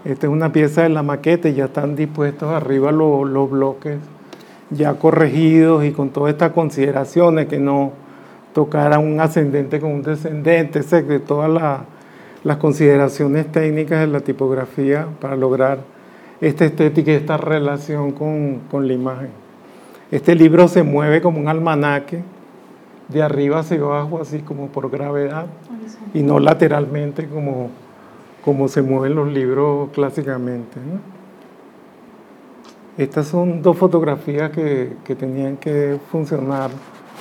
Esta 0.03 0.27
es 0.27 0.33
una 0.33 0.51
pieza 0.51 0.83
de 0.83 0.89
la 0.89 1.03
maqueta 1.03 1.47
y 1.49 1.53
ya 1.53 1.65
están 1.65 1.95
dispuestos 1.95 2.51
arriba 2.51 2.91
los, 2.91 3.49
bloques 3.49 3.97
ya 4.71 4.95
corregidos 4.95 5.85
y 5.85 5.91
con 5.91 6.09
todas 6.09 6.33
estas 6.33 6.51
consideraciones 6.51 7.47
que 7.47 7.59
no 7.59 7.91
tocara 8.53 8.97
un 8.97 9.19
ascendente 9.19 9.79
con 9.79 9.91
un 9.91 10.01
descendente, 10.01 10.81
de 10.81 11.19
todas 11.19 11.85
las 12.43 12.57
consideraciones 12.57 13.51
técnicas 13.51 13.99
de 13.99 14.07
la 14.07 14.21
tipografía 14.21 15.07
para 15.19 15.35
lograr 15.35 15.94
esta 16.41 16.65
estética 16.65 17.11
y 17.11 17.15
esta 17.15 17.37
relación 17.37 18.11
con, 18.11 18.61
con 18.69 18.87
la 18.87 18.93
imagen. 18.93 19.29
Este 20.11 20.35
libro 20.35 20.67
se 20.67 20.83
mueve 20.83 21.21
como 21.21 21.39
un 21.39 21.47
almanaque, 21.47 22.23
de 23.07 23.21
arriba 23.21 23.59
hacia 23.59 23.77
abajo, 23.77 24.19
así 24.19 24.39
como 24.39 24.67
por 24.67 24.89
gravedad, 24.89 25.45
y 26.13 26.23
no 26.23 26.39
lateralmente 26.39 27.27
como 27.27 27.69
como 28.45 28.67
se 28.67 28.83
mueven 28.83 29.15
los 29.15 29.27
libros 29.27 29.89
clásicamente. 29.89 30.79
Estas 32.95 33.27
son 33.27 33.63
dos 33.63 33.75
fotografías 33.75 34.51
que, 34.51 34.95
tenían 35.17 35.57
que 35.57 35.97
funcionar 36.11 36.69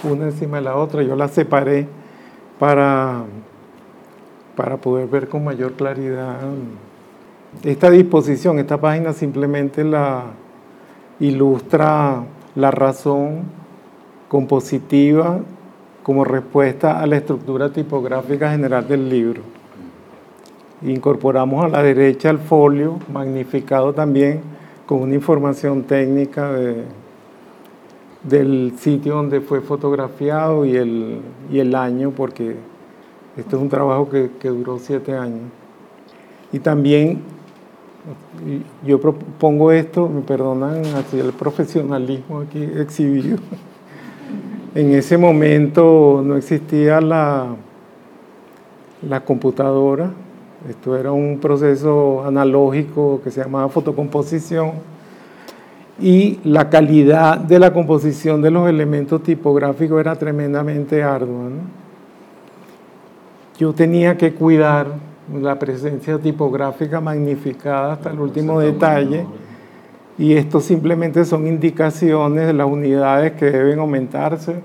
una 0.03 0.27
encima 0.27 0.59
de 0.59 0.65
la 0.65 0.77
otra. 0.77 1.03
Yo 1.03 1.17
las 1.17 1.31
separé 1.31 1.89
para, 2.59 3.25
para 4.55 4.77
poder 4.77 5.09
ver 5.09 5.27
con 5.27 5.43
mayor 5.43 5.73
claridad. 5.73 6.41
Esta 7.63 7.91
disposición, 7.91 8.59
esta 8.59 8.81
página 8.81 9.13
simplemente 9.13 9.85
la 9.85 10.25
ilustra 11.21 12.25
la 12.55 12.71
razón 12.71 13.43
compositiva 14.29 15.41
como 16.03 16.25
respuesta 16.25 17.01
a 17.01 17.07
la 17.07 17.17
estructura 17.17 17.71
tipográfica 17.71 18.51
general 18.51 18.87
del 18.87 19.09
libro. 19.09 19.43
Incorporamos 20.83 21.65
a 21.65 21.69
la 21.69 21.83
derecha 21.83 22.31
el 22.31 22.39
folio, 22.39 22.99
magnificado 23.13 23.95
también 23.95 24.43
con 24.87 25.01
una 25.01 25.15
información 25.15 25.85
técnica 25.85 26.53
del 28.23 28.75
sitio 28.79 29.15
donde 29.15 29.41
fue 29.41 29.61
fotografiado 29.63 30.67
y 30.67 30.77
el, 30.77 31.21
el 31.51 31.75
año, 31.75 32.11
porque 32.11 32.57
este 33.37 33.57
es 33.57 33.63
un 33.63 33.69
trabajo 33.69 34.11
que, 34.11 34.49
duró 34.49 34.79
siete 34.79 35.17
años. 35.17 35.43
Y 36.53 36.59
también 36.59 37.23
yo 38.87 39.01
propongo 39.01 39.73
esto, 39.73 40.09
me 40.09 40.21
perdonan 40.21 40.85
así 40.97 41.19
el 41.19 41.33
profesionalismo 41.33 42.41
aquí 42.41 42.63
exhibido. 42.63 43.39
En 44.75 44.93
ese 44.93 45.17
momento 45.17 46.23
no 46.25 46.37
existía 46.37 47.01
la, 47.01 47.55
la 49.09 49.21
computadora, 49.21 50.11
esto 50.69 50.97
era 50.97 51.13
un 51.13 51.39
proceso 51.39 52.25
analógico 52.25 53.21
que 53.23 53.31
se 53.31 53.43
llamaba 53.43 53.69
fotocomposición 53.69 54.73
y 56.01 56.41
la 56.45 56.69
calidad 56.71 57.39
de 57.39 57.59
la 57.59 57.73
composición 57.73 58.43
de 58.43 58.51
los 58.51 58.69
elementos 58.69 59.23
tipográficos 59.23 60.01
era 60.01 60.17
tremendamente 60.17 61.03
ardua. 61.03 61.51
Yo 63.59 63.73
tenía 63.73 64.17
que 64.17 64.35
cuidar 64.35 64.89
la 65.33 65.59
presencia 65.59 66.19
tipográfica 66.19 67.01
magnificada 67.01 67.95
hasta 67.95 68.11
el 68.11 68.21
último 68.21 68.61
detalle 68.61 69.27
y 70.19 70.35
esto 70.35 70.61
simplemente 70.61 71.25
son 71.25 71.47
indicaciones 71.47 72.47
de 72.47 72.53
las 72.53 72.67
unidades 72.67 73.33
que 73.33 73.47
deben 73.47 73.79
aumentarse 73.79 74.61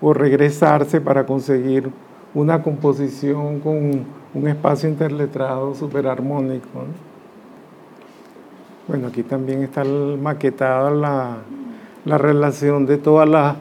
o 0.00 0.12
regresarse 0.12 1.00
para 1.00 1.26
conseguir 1.26 1.90
una 2.34 2.62
composición 2.62 3.60
con 3.60 4.04
un 4.32 4.48
espacio 4.48 4.88
interletrado 4.88 5.74
superarmónico. 5.74 6.68
Bueno, 8.88 9.08
aquí 9.08 9.22
también 9.22 9.62
está 9.62 9.84
maquetada 9.84 10.90
la, 10.90 11.36
la 12.04 12.18
relación 12.18 12.86
de 12.86 12.98
todas 12.98 13.28
las, 13.28 13.56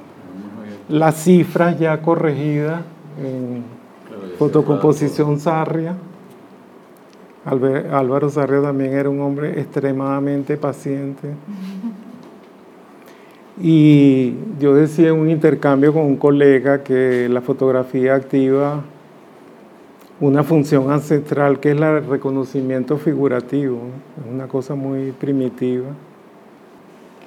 las 0.87 1.15
cifras 1.15 1.77
ya 1.77 2.01
corregidas 2.01 2.81
en 3.21 3.63
fotocomposición 4.39 5.39
Sarria. 5.39 5.95
Álvaro 7.45 8.29
Sarria 8.29 8.61
también 8.61 8.93
era 8.93 9.09
un 9.09 9.21
hombre 9.21 9.59
extremadamente 9.59 10.57
paciente. 10.57 11.29
Y 13.61 14.35
yo 14.59 14.73
decía 14.73 15.09
en 15.09 15.15
un 15.15 15.29
intercambio 15.29 15.93
con 15.93 16.03
un 16.03 16.17
colega 16.17 16.83
que 16.83 17.27
la 17.29 17.41
fotografía 17.41 18.15
activa 18.15 18.83
una 20.21 20.43
función 20.43 20.91
ancestral 20.91 21.61
que 21.61 21.71
es 21.71 21.77
el 21.79 22.05
reconocimiento 22.05 22.97
figurativo, 22.97 23.79
es 24.19 24.29
una 24.29 24.47
cosa 24.47 24.75
muy 24.75 25.13
primitiva. 25.13 25.87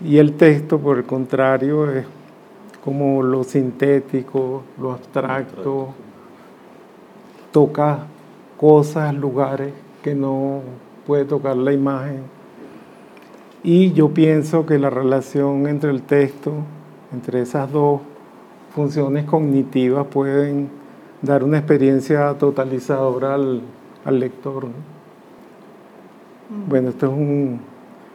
Y 0.04 0.18
el 0.18 0.34
texto, 0.34 0.78
por 0.78 0.98
el 0.98 1.04
contrario, 1.04 1.90
es 1.90 2.04
como 2.84 3.22
lo 3.22 3.44
sintético, 3.44 4.62
lo 4.78 4.92
abstracto, 4.92 5.94
toca 7.50 8.06
cosas, 8.58 9.14
lugares 9.14 9.72
que 10.02 10.14
no 10.14 10.60
puede 11.06 11.24
tocar 11.24 11.56
la 11.56 11.72
imagen. 11.72 12.22
Y 13.62 13.92
yo 13.92 14.10
pienso 14.10 14.66
que 14.66 14.78
la 14.78 14.90
relación 14.90 15.66
entre 15.68 15.90
el 15.90 16.02
texto, 16.02 16.52
entre 17.12 17.42
esas 17.42 17.70
dos 17.70 18.00
funciones 18.74 19.24
cognitivas, 19.24 20.06
pueden 20.08 20.68
dar 21.22 21.44
una 21.44 21.58
experiencia 21.58 22.34
totalizadora 22.34 23.34
al, 23.34 23.62
lector. 24.18 24.66
Mm. 24.66 24.70
Bueno, 26.68 26.88
esto 26.88 27.06
es 27.06 27.12
un 27.12 27.60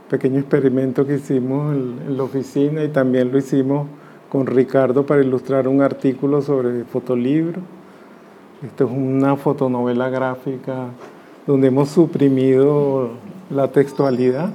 pequeño 0.09 0.39
experimento 0.39 1.05
que 1.05 1.15
hicimos 1.15 1.73
en, 1.73 2.17
la 2.17 2.23
oficina 2.23 2.83
y 2.83 2.89
también 2.89 3.31
lo 3.31 3.37
hicimos 3.37 3.87
con 4.29 4.45
Ricardo 4.45 5.05
para 5.05 5.21
ilustrar 5.21 5.69
un 5.69 5.81
artículo 5.81 6.41
sobre 6.41 6.83
fotolibro. 6.83 7.61
Esto 8.61 8.85
es 8.85 8.91
una 8.91 9.37
fotonovela 9.37 10.09
gráfica 10.09 10.89
donde 11.47 11.69
hemos 11.69 11.89
suprimido 11.89 13.11
la 13.49 13.69
textualidad. 13.69 14.51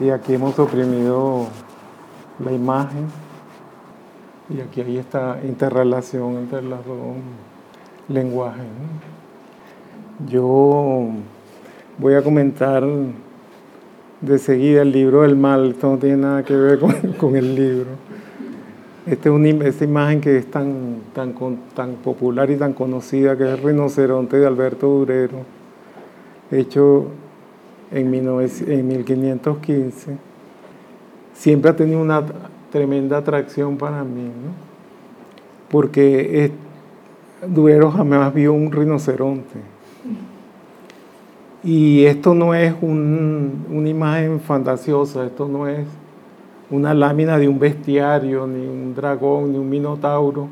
Y 0.00 0.10
aquí 0.10 0.34
hemos 0.34 0.56
suprimido 0.56 1.46
la 2.44 2.52
imagen. 2.52 3.06
Y 4.50 4.60
aquí 4.60 4.80
hay 4.80 4.98
esta 4.98 5.38
interrelación 5.44 6.36
entre 6.36 6.60
los 6.62 6.84
dos 6.84 6.98
lenguajes. 8.08 8.66
Yo 10.28 11.08
voy 11.98 12.14
a 12.14 12.22
comentar 12.22 12.84
de 14.20 14.38
seguida 14.38 14.82
el 14.82 14.92
libro 14.92 15.22
del 15.22 15.36
mal, 15.36 15.70
esto 15.70 15.90
no 15.90 15.98
tiene 15.98 16.16
nada 16.16 16.44
que 16.44 16.54
ver 16.54 16.78
con, 17.18 17.36
el 17.36 17.54
libro. 17.54 17.90
Esta 19.04 19.30
es 19.30 19.34
una, 19.34 19.48
esta 19.66 19.84
imagen 19.84 20.20
que 20.20 20.36
es 20.38 20.48
tan, 20.48 21.00
tan, 21.12 21.34
tan 21.74 21.94
popular 21.96 22.48
y 22.50 22.56
tan 22.56 22.72
conocida, 22.72 23.36
que 23.36 23.42
es 23.44 23.58
el 23.58 23.58
rinoceronte 23.58 24.38
de 24.38 24.46
Alberto 24.46 24.86
Durero, 24.86 25.38
hecho 26.52 27.08
en, 27.90 28.14
en 28.14 28.88
1515. 28.88 30.16
Siempre 31.34 31.70
ha 31.70 31.74
tenido 31.74 32.00
una 32.00 32.22
tremenda 32.70 33.18
atracción 33.18 33.76
para 33.76 34.04
mí, 34.04 34.30
porque 35.68 36.52
Durero 37.44 37.90
jamás 37.90 38.32
vio 38.32 38.52
un 38.52 38.70
rinoceronte. 38.70 39.58
Y 41.64 42.04
esto 42.04 42.34
no 42.34 42.54
es 42.54 42.72
una 42.80 43.88
imagen 43.88 44.38
fantasiosa, 44.38 45.26
esto 45.26 45.48
no 45.48 45.66
es 45.66 45.86
una 46.72 46.94
lámina 46.94 47.38
de 47.38 47.48
un 47.48 47.58
bestiario, 47.58 48.46
ni 48.46 48.66
un 48.66 48.94
dragón, 48.94 49.52
ni 49.52 49.58
un 49.58 49.68
minotauro. 49.68 50.48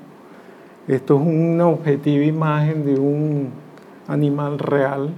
Esto 0.86 1.16
es 1.16 1.26
una 1.26 1.66
objetiva 1.66 2.24
imagen 2.24 2.84
de 2.84 3.00
un 3.00 3.48
animal 4.06 4.58
real, 4.58 5.10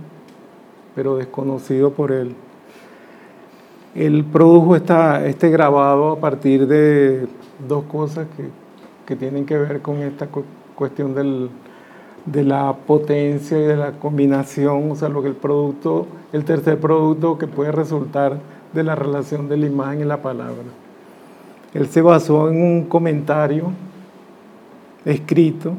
pero 0.95 1.17
desconocido 1.17 1.91
por 1.91 2.13
él. 2.13 2.35
Él 3.97 4.25
produjo 4.25 4.77
esta, 4.77 5.27
este 5.27 5.51
grabado 5.51 6.13
a 6.13 6.21
partir 6.21 6.69
de 6.69 7.27
dos 7.69 7.83
cosas 7.85 8.29
que, 8.37 8.45
que 9.05 9.17
tienen 9.17 9.45
que 9.45 9.59
ver 9.59 9.83
con 9.83 9.97
esta 9.99 10.29
cuestión 10.77 11.15
del, 11.15 11.51
de 12.27 12.45
la 12.45 12.75
potencia 12.75 13.59
y 13.59 13.63
de 13.63 13.77
la 13.77 13.93
combinación, 13.93 14.93
o 14.93 14.95
sea, 14.95 15.09
lo 15.09 15.21
que 15.21 15.29
el 15.29 15.35
producto, 15.35 16.07
el 16.33 16.45
tercer 16.45 16.79
producto 16.79 17.39
que 17.39 17.49
puede 17.49 17.73
resultar 17.73 18.39
de 18.73 18.83
la 18.85 18.95
relación 18.95 19.49
de 19.49 19.57
la 19.57 19.67
imagen 19.67 20.01
y 20.03 20.05
la 20.05 20.23
palabra. 20.23 20.82
Él 21.75 21.89
se 21.89 22.03
basó 22.03 22.51
en 22.51 22.63
un 22.63 22.85
comentario 22.85 23.71
escrito 25.05 25.73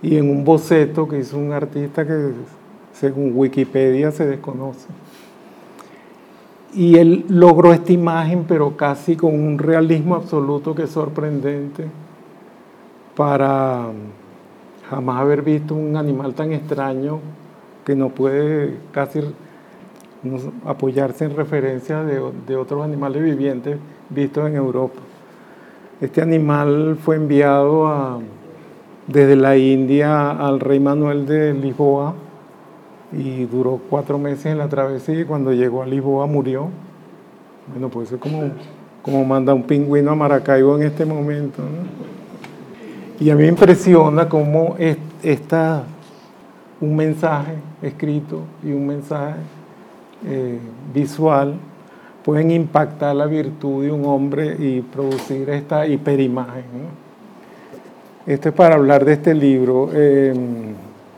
y 0.00 0.16
en 0.16 0.30
un 0.30 0.44
boceto 0.44 1.08
que 1.08 1.18
hizo 1.18 1.38
un 1.38 1.52
artista 1.52 2.06
que 2.06 2.32
según 2.92 3.32
Wikipedia 3.34 4.10
se 4.12 4.26
desconoce. 4.26 4.88
Y 6.74 6.96
él 6.96 7.24
logró 7.28 7.72
esta 7.72 7.92
imagen, 7.92 8.44
pero 8.48 8.76
casi 8.76 9.16
con 9.16 9.34
un 9.34 9.58
realismo 9.58 10.14
absoluto 10.14 10.74
que 10.74 10.84
es 10.84 10.90
sorprendente 10.90 11.86
para 13.16 13.88
jamás 14.88 15.20
haber 15.20 15.42
visto 15.42 15.74
un 15.74 15.96
animal 15.96 16.34
tan 16.34 16.52
extraño 16.52 17.20
que 17.84 17.94
no 17.94 18.08
puede 18.08 18.78
casi 18.92 19.20
apoyarse 20.64 21.24
en 21.24 21.36
referencia 21.36 22.02
de, 22.04 22.22
de 22.46 22.56
otros 22.56 22.84
animales 22.84 23.22
vivientes 23.22 23.78
vistos 24.14 24.46
en 24.48 24.56
Europa. 24.56 25.00
Este 26.00 26.20
animal 26.20 26.98
fue 27.00 27.16
enviado 27.16 28.20
desde 29.06 29.36
la 29.36 29.56
India 29.56 30.30
al 30.30 30.60
rey 30.60 30.80
Manuel 30.80 31.26
de 31.26 31.54
Lisboa 31.54 32.14
y 33.12 33.44
duró 33.44 33.80
cuatro 33.88 34.18
meses 34.18 34.46
en 34.46 34.58
la 34.58 34.68
travesía 34.68 35.20
y 35.20 35.24
cuando 35.24 35.52
llegó 35.52 35.82
a 35.82 35.86
Lisboa 35.86 36.26
murió. 36.26 36.68
Bueno, 37.70 37.88
pues 37.88 38.10
es 38.10 38.18
como, 38.18 38.50
como 39.02 39.24
manda 39.24 39.54
un 39.54 39.62
pingüino 39.62 40.10
a 40.10 40.14
Maracaibo 40.14 40.76
en 40.76 40.82
este 40.84 41.04
momento. 41.04 41.62
Y 43.20 43.30
a 43.30 43.36
mí 43.36 43.42
me 43.42 43.48
impresiona 43.48 44.28
cómo 44.28 44.76
está 45.22 45.84
un 46.80 46.96
mensaje 46.96 47.54
escrito 47.80 48.40
y 48.64 48.72
un 48.72 48.86
mensaje 48.88 49.36
eh, 50.26 50.58
visual 50.92 51.54
pueden 52.24 52.50
impactar 52.50 53.14
la 53.16 53.26
virtud 53.26 53.84
de 53.84 53.92
un 53.92 54.04
hombre 54.04 54.56
y 54.58 54.80
producir 54.80 55.50
esta 55.50 55.86
hiperimagen. 55.86 57.02
Esto 58.26 58.50
es 58.50 58.54
para 58.54 58.76
hablar 58.76 59.04
de 59.04 59.14
este 59.14 59.34
libro. 59.34 59.90
Eh, 59.92 60.32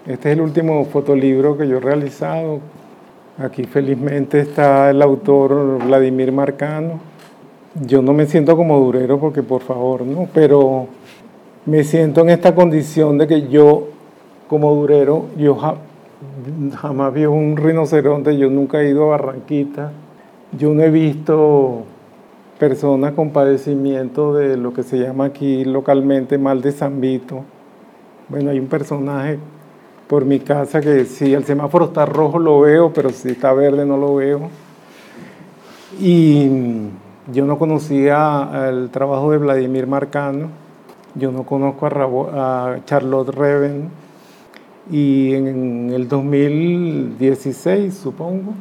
este 0.06 0.30
es 0.30 0.36
el 0.36 0.40
último 0.40 0.84
fotolibro 0.86 1.56
que 1.56 1.68
yo 1.68 1.76
he 1.76 1.80
realizado. 1.80 2.60
Aquí 3.38 3.64
felizmente 3.64 4.40
está 4.40 4.90
el 4.90 5.02
autor 5.02 5.84
Vladimir 5.84 6.32
Marcano. 6.32 7.00
Yo 7.74 8.00
no 8.00 8.12
me 8.12 8.26
siento 8.26 8.56
como 8.56 8.78
durero 8.78 9.18
porque 9.18 9.42
por 9.42 9.62
favor, 9.62 10.02
¿no? 10.02 10.28
Pero 10.32 10.86
me 11.66 11.82
siento 11.84 12.20
en 12.20 12.30
esta 12.30 12.54
condición 12.54 13.18
de 13.18 13.26
que 13.26 13.48
yo 13.48 13.88
como 14.48 14.74
durero, 14.74 15.26
yo 15.36 15.56
jamás 16.76 17.12
vi 17.14 17.24
un 17.24 17.56
rinoceronte, 17.56 18.36
yo 18.36 18.50
nunca 18.50 18.80
he 18.80 18.90
ido 18.90 19.04
a 19.04 19.16
Barranquita, 19.16 19.90
yo 20.58 20.72
no 20.74 20.82
he 20.82 20.90
visto 20.90 21.84
personas 22.58 23.12
con 23.12 23.30
padecimiento 23.30 24.34
de 24.34 24.56
lo 24.56 24.72
que 24.72 24.82
se 24.82 24.98
llama 24.98 25.26
aquí 25.26 25.64
localmente 25.64 26.38
mal 26.38 26.62
de 26.62 26.72
Vito. 26.92 27.44
Bueno, 28.28 28.50
hay 28.50 28.58
un 28.58 28.68
personaje 28.68 29.38
por 30.08 30.24
mi 30.24 30.40
casa 30.40 30.80
que 30.80 31.04
si 31.04 31.34
el 31.34 31.44
semáforo 31.44 31.86
está 31.86 32.06
rojo 32.06 32.38
lo 32.38 32.60
veo, 32.60 32.92
pero 32.92 33.10
si 33.10 33.30
está 33.30 33.52
verde 33.52 33.84
no 33.84 33.96
lo 33.96 34.14
veo. 34.16 34.48
Y 36.00 36.48
yo 37.32 37.46
no 37.46 37.58
conocía 37.58 38.68
el 38.68 38.90
trabajo 38.90 39.30
de 39.32 39.38
Vladimir 39.38 39.86
Marcano, 39.86 40.48
yo 41.14 41.32
no 41.32 41.44
conozco 41.44 41.86
a, 41.86 42.78
Charlotte 42.84 43.34
Reven, 43.34 43.88
y 44.90 45.34
en 45.34 45.90
el 45.92 46.08
2016, 46.08 47.94
supongo, 47.94 48.52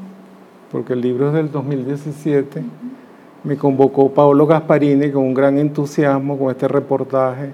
porque 0.74 0.94
el 0.94 1.02
libro 1.02 1.28
es 1.28 1.34
del 1.36 1.52
2017, 1.52 2.64
me 3.44 3.58
convocó 3.58 4.10
Paolo 4.10 4.48
Gasparini 4.48 5.12
con 5.12 5.22
un 5.24 5.34
gran 5.36 5.60
entusiasmo 5.60 6.36
con 6.36 6.50
este 6.50 6.68
reportaje 6.68 7.52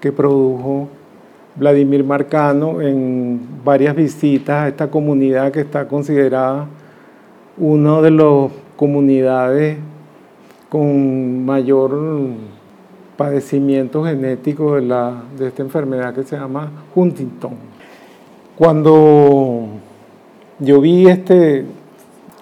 que 0.00 0.10
produjo 0.10 0.88
Vladimir 1.54 2.02
Marcano 2.02 2.80
en 2.80 3.40
varias 3.64 3.94
visitas 3.94 4.64
a 4.64 4.68
esta 4.68 4.90
comunidad 4.90 5.52
que 5.52 5.60
está 5.60 5.86
considerada 5.86 6.66
una 7.56 8.00
de 8.00 8.10
las 8.10 8.50
comunidades 8.74 9.78
con 10.68 11.44
mayor 11.44 11.96
padecimiento 13.16 14.02
genético 14.02 14.74
de, 14.74 14.82
la, 14.82 15.22
de 15.38 15.46
esta 15.46 15.62
enfermedad 15.62 16.12
que 16.12 16.24
se 16.24 16.36
llama 16.36 16.68
Huntington. 16.96 17.52
Cuando 18.58 19.68
yo 20.58 20.80
vi 20.80 21.06
este, 21.06 21.64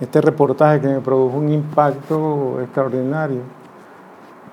este 0.01 0.21
reportaje 0.21 0.81
que 0.81 0.89
me 0.89 1.01
produjo 1.01 1.39
un 1.39 1.49
impacto 1.53 2.61
extraordinario 2.61 3.41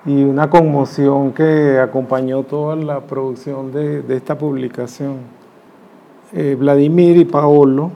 y 0.06 0.24
una 0.24 0.50
conmoción 0.50 1.34
que 1.34 1.80
acompañó 1.80 2.44
toda 2.44 2.76
la 2.76 3.02
producción 3.02 3.72
de, 3.72 4.04
esta 4.16 4.38
publicación. 4.38 5.18
Eh, 6.32 6.56
Vladimir 6.58 7.18
y 7.18 7.26
Paolo, 7.26 7.92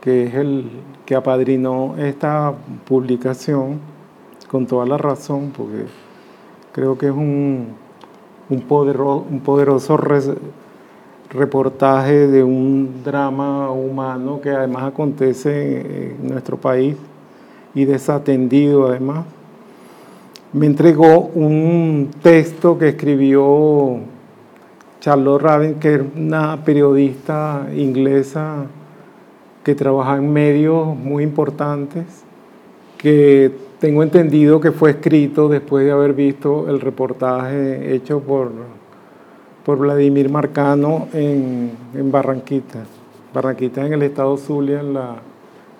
que 0.00 0.24
es 0.24 0.34
el 0.34 0.70
que 1.06 1.14
apadrinó 1.14 1.94
esta 1.96 2.52
publicación, 2.86 3.80
con 4.48 4.66
toda 4.66 4.84
la 4.84 4.98
razón, 4.98 5.52
porque 5.56 5.86
creo 6.72 6.98
que 6.98 7.06
es 7.06 7.12
un, 7.12 7.68
un, 8.50 8.64
un 9.30 9.40
poderoso 9.40 9.96
reportaje 11.32 12.26
de 12.26 12.44
un 12.44 13.02
drama 13.02 13.70
humano 13.70 14.40
que 14.40 14.50
además 14.50 14.84
acontece 14.84 16.10
en 16.20 16.28
nuestro 16.28 16.56
país 16.58 16.96
y 17.74 17.84
desatendido 17.84 18.86
además. 18.86 19.24
Me 20.52 20.66
entregó 20.66 21.30
un 21.34 22.10
texto 22.22 22.78
que 22.78 22.90
escribió 22.90 24.00
Charlotte 25.00 25.42
Raven, 25.42 25.74
que 25.76 25.94
es 25.94 26.02
una 26.14 26.62
periodista 26.62 27.66
inglesa 27.74 28.66
que 29.64 29.74
trabaja 29.74 30.16
en 30.16 30.30
medios 30.30 30.94
muy 30.94 31.24
importantes, 31.24 32.04
que 32.98 33.50
tengo 33.78 34.02
entendido 34.02 34.60
que 34.60 34.70
fue 34.70 34.90
escrito 34.90 35.48
después 35.48 35.86
de 35.86 35.92
haber 35.92 36.12
visto 36.12 36.68
el 36.68 36.80
reportaje 36.80 37.94
hecho 37.94 38.20
por 38.20 38.52
por 39.64 39.78
Vladimir 39.78 40.28
Marcano 40.28 41.08
en, 41.12 41.72
Barranquita. 42.10 42.80
Barranquita 43.32 43.86
en 43.86 43.92
el 43.94 44.02
estado 44.02 44.36
Zulia, 44.36 44.80
en 44.80 44.94
la 44.94 45.16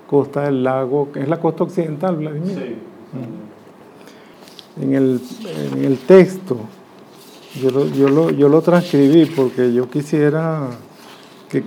costa 0.06 0.42
del 0.42 0.62
lago, 0.62 1.10
que 1.12 1.20
es 1.20 1.28
la 1.28 1.40
costa 1.40 1.64
occidental, 1.64 2.16
Vladimir. 2.16 2.54
Sí. 2.54 2.76
En, 4.82 4.94
el, 4.94 5.20
en 5.74 5.84
el 5.84 5.98
texto, 5.98 6.56
yo 7.60 7.70
lo, 7.70 7.86
yo, 7.88 8.08
lo, 8.08 8.30
yo 8.30 8.48
lo 8.48 8.62
transcribí 8.62 9.26
porque 9.26 9.72
yo 9.72 9.90
quisiera 9.90 10.68
que, 11.50 11.62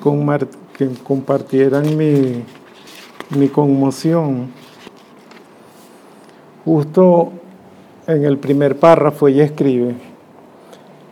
que 0.75 0.89
compartieran 1.03 1.95
mi, 1.95 2.43
mi 3.37 3.49
conmoción. 3.49 4.47
Justo 6.63 7.31
en 8.07 8.25
el 8.25 8.39
primer 8.39 8.77
párrafo 8.79 9.27
ella 9.27 9.43
escribe, 9.43 9.95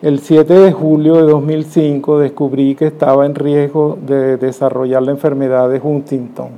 el 0.04 0.20
7 0.20 0.54
de 0.54 0.74
julio 0.74 1.16
de 1.16 1.32
2005 1.32 2.20
descubrí 2.20 2.76
que 2.76 2.88
estaba 2.88 3.26
en 3.26 3.36
riesgo 3.36 3.98
de 4.06 4.36
desarrollar 4.36 5.02
la 5.02 5.12
enfermedad 5.12 5.70
de 5.70 5.80
Huntington. 5.82 6.50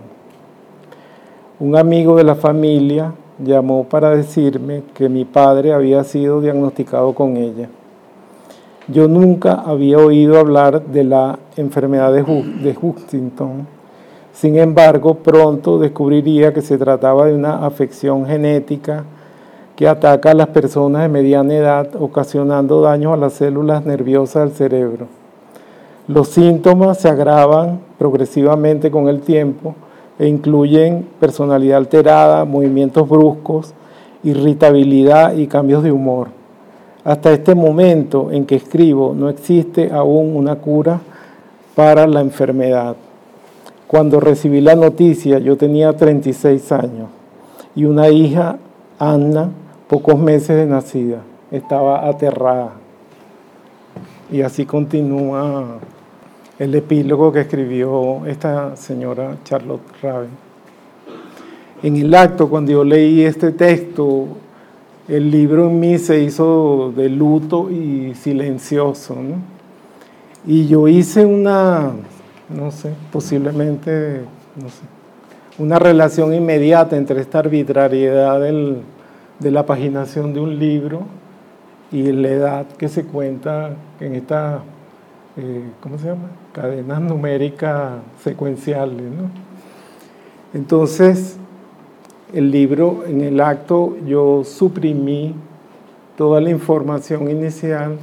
Un 1.59 1.75
amigo 1.75 2.15
de 2.15 2.23
la 2.23 2.33
familia 2.33 3.13
llamó 3.37 3.83
para 3.83 4.09
decirme 4.15 4.81
que 4.95 5.09
mi 5.09 5.25
padre 5.25 5.73
había 5.73 6.03
sido 6.03 6.41
diagnosticado 6.41 7.13
con 7.13 7.37
ella. 7.37 7.69
Yo 8.87 9.07
nunca 9.07 9.53
había 9.53 9.99
oído 9.99 10.39
hablar 10.39 10.83
de 10.83 11.03
la 11.03 11.37
enfermedad 11.55 12.11
de, 12.13 12.75
Huntington. 12.81 13.67
Sin 14.33 14.57
embargo, 14.57 15.19
pronto 15.19 15.77
descubriría 15.77 16.51
que 16.51 16.63
se 16.63 16.79
trataba 16.79 17.27
de 17.27 17.35
una 17.35 17.63
afección 17.63 18.25
genética 18.25 19.05
que 19.75 19.87
ataca 19.87 20.31
a 20.31 20.35
las 20.35 20.47
personas 20.47 21.01
de 21.01 21.09
mediana 21.09 21.53
edad, 21.53 21.89
ocasionando 21.99 22.81
daños 22.81 23.13
a 23.13 23.17
las 23.17 23.33
células 23.33 23.85
nerviosas 23.85 24.43
del 24.43 24.53
cerebro. 24.53 25.07
Los 26.07 26.29
síntomas 26.29 26.99
se 26.99 27.09
agravan 27.09 27.79
progresivamente 27.97 28.91
con 28.91 29.09
el 29.09 29.21
tiempo 29.21 29.75
e 30.17 30.27
incluyen 30.27 31.07
personalidad 31.19 31.77
alterada, 31.77 32.45
movimientos 32.45 33.09
bruscos, 33.09 33.73
irritabilidad 34.23 35.35
y 35.35 35.47
cambios 35.47 35.83
de 35.83 35.91
humor. 35.91 36.27
Hasta 37.03 37.31
este 37.31 37.53
momento 37.53 38.31
en 38.31 38.45
que 38.45 38.55
escribo 38.55 39.13
no 39.15 39.29
existe 39.29 39.91
aún 39.91 40.35
una 40.35 40.55
cura 40.55 41.01
para 41.75 42.07
la 42.07 42.21
enfermedad. 42.21 42.95
Cuando 43.87 44.19
recibí 44.19 44.61
la 44.61 44.75
noticia 44.75 45.39
yo 45.39 45.57
tenía 45.57 45.95
36 45.95 46.71
años 46.71 47.09
y 47.75 47.85
una 47.85 48.09
hija, 48.09 48.57
Anna, 48.97 49.49
pocos 49.87 50.17
meses 50.17 50.55
de 50.55 50.65
nacida, 50.65 51.21
estaba 51.51 52.07
aterrada. 52.07 52.73
Y 54.31 54.41
así 54.41 54.65
continúa 54.65 55.79
el 56.57 56.73
epílogo 56.73 57.31
que 57.31 57.41
escribió 57.41 58.25
esta 58.25 58.75
señora 58.75 59.37
Charlotte 59.43 59.83
Raven. 60.01 60.29
En 61.83 61.95
el 61.97 62.13
acto, 62.15 62.49
cuando 62.49 62.71
yo 62.71 62.83
leí 62.83 63.21
este 63.21 63.51
texto, 63.51 64.27
el 65.07 65.29
libro 65.29 65.67
en 65.67 65.79
mí 65.79 65.99
se 65.99 66.19
hizo 66.21 66.91
de 66.95 67.09
luto 67.09 67.69
y 67.69 68.15
silencioso. 68.15 69.15
Y 70.47 70.67
yo 70.67 70.87
hice 70.87 71.25
una, 71.25 71.91
no 72.49 72.71
sé, 72.71 72.93
posiblemente, 73.11 74.21
no 74.55 74.69
sé, 74.69 74.81
una 75.59 75.77
relación 75.77 76.33
inmediata 76.33 76.97
entre 76.97 77.21
esta 77.21 77.39
arbitrariedad 77.39 78.39
del, 78.39 78.81
de 79.39 79.51
la 79.51 79.65
paginación 79.65 80.33
de 80.33 80.39
un 80.39 80.57
libro 80.59 81.03
y 81.91 82.11
la 82.11 82.29
edad 82.29 82.67
que 82.67 82.87
se 82.87 83.03
cuenta 83.03 83.71
en 83.99 84.15
esta, 84.15 84.61
eh, 85.37 85.63
¿cómo 85.81 85.97
se 85.97 86.07
llama? 86.07 86.29
Cadenas 86.53 87.01
numéricas 87.01 87.99
secuenciales. 88.23 89.05
Entonces, 90.53 91.37
el 92.33 92.51
libro, 92.51 93.03
en 93.05 93.21
el 93.21 93.39
acto, 93.39 93.97
yo 94.05 94.43
suprimí 94.43 95.35
toda 96.17 96.41
la 96.41 96.49
información 96.49 97.29
inicial 97.29 97.97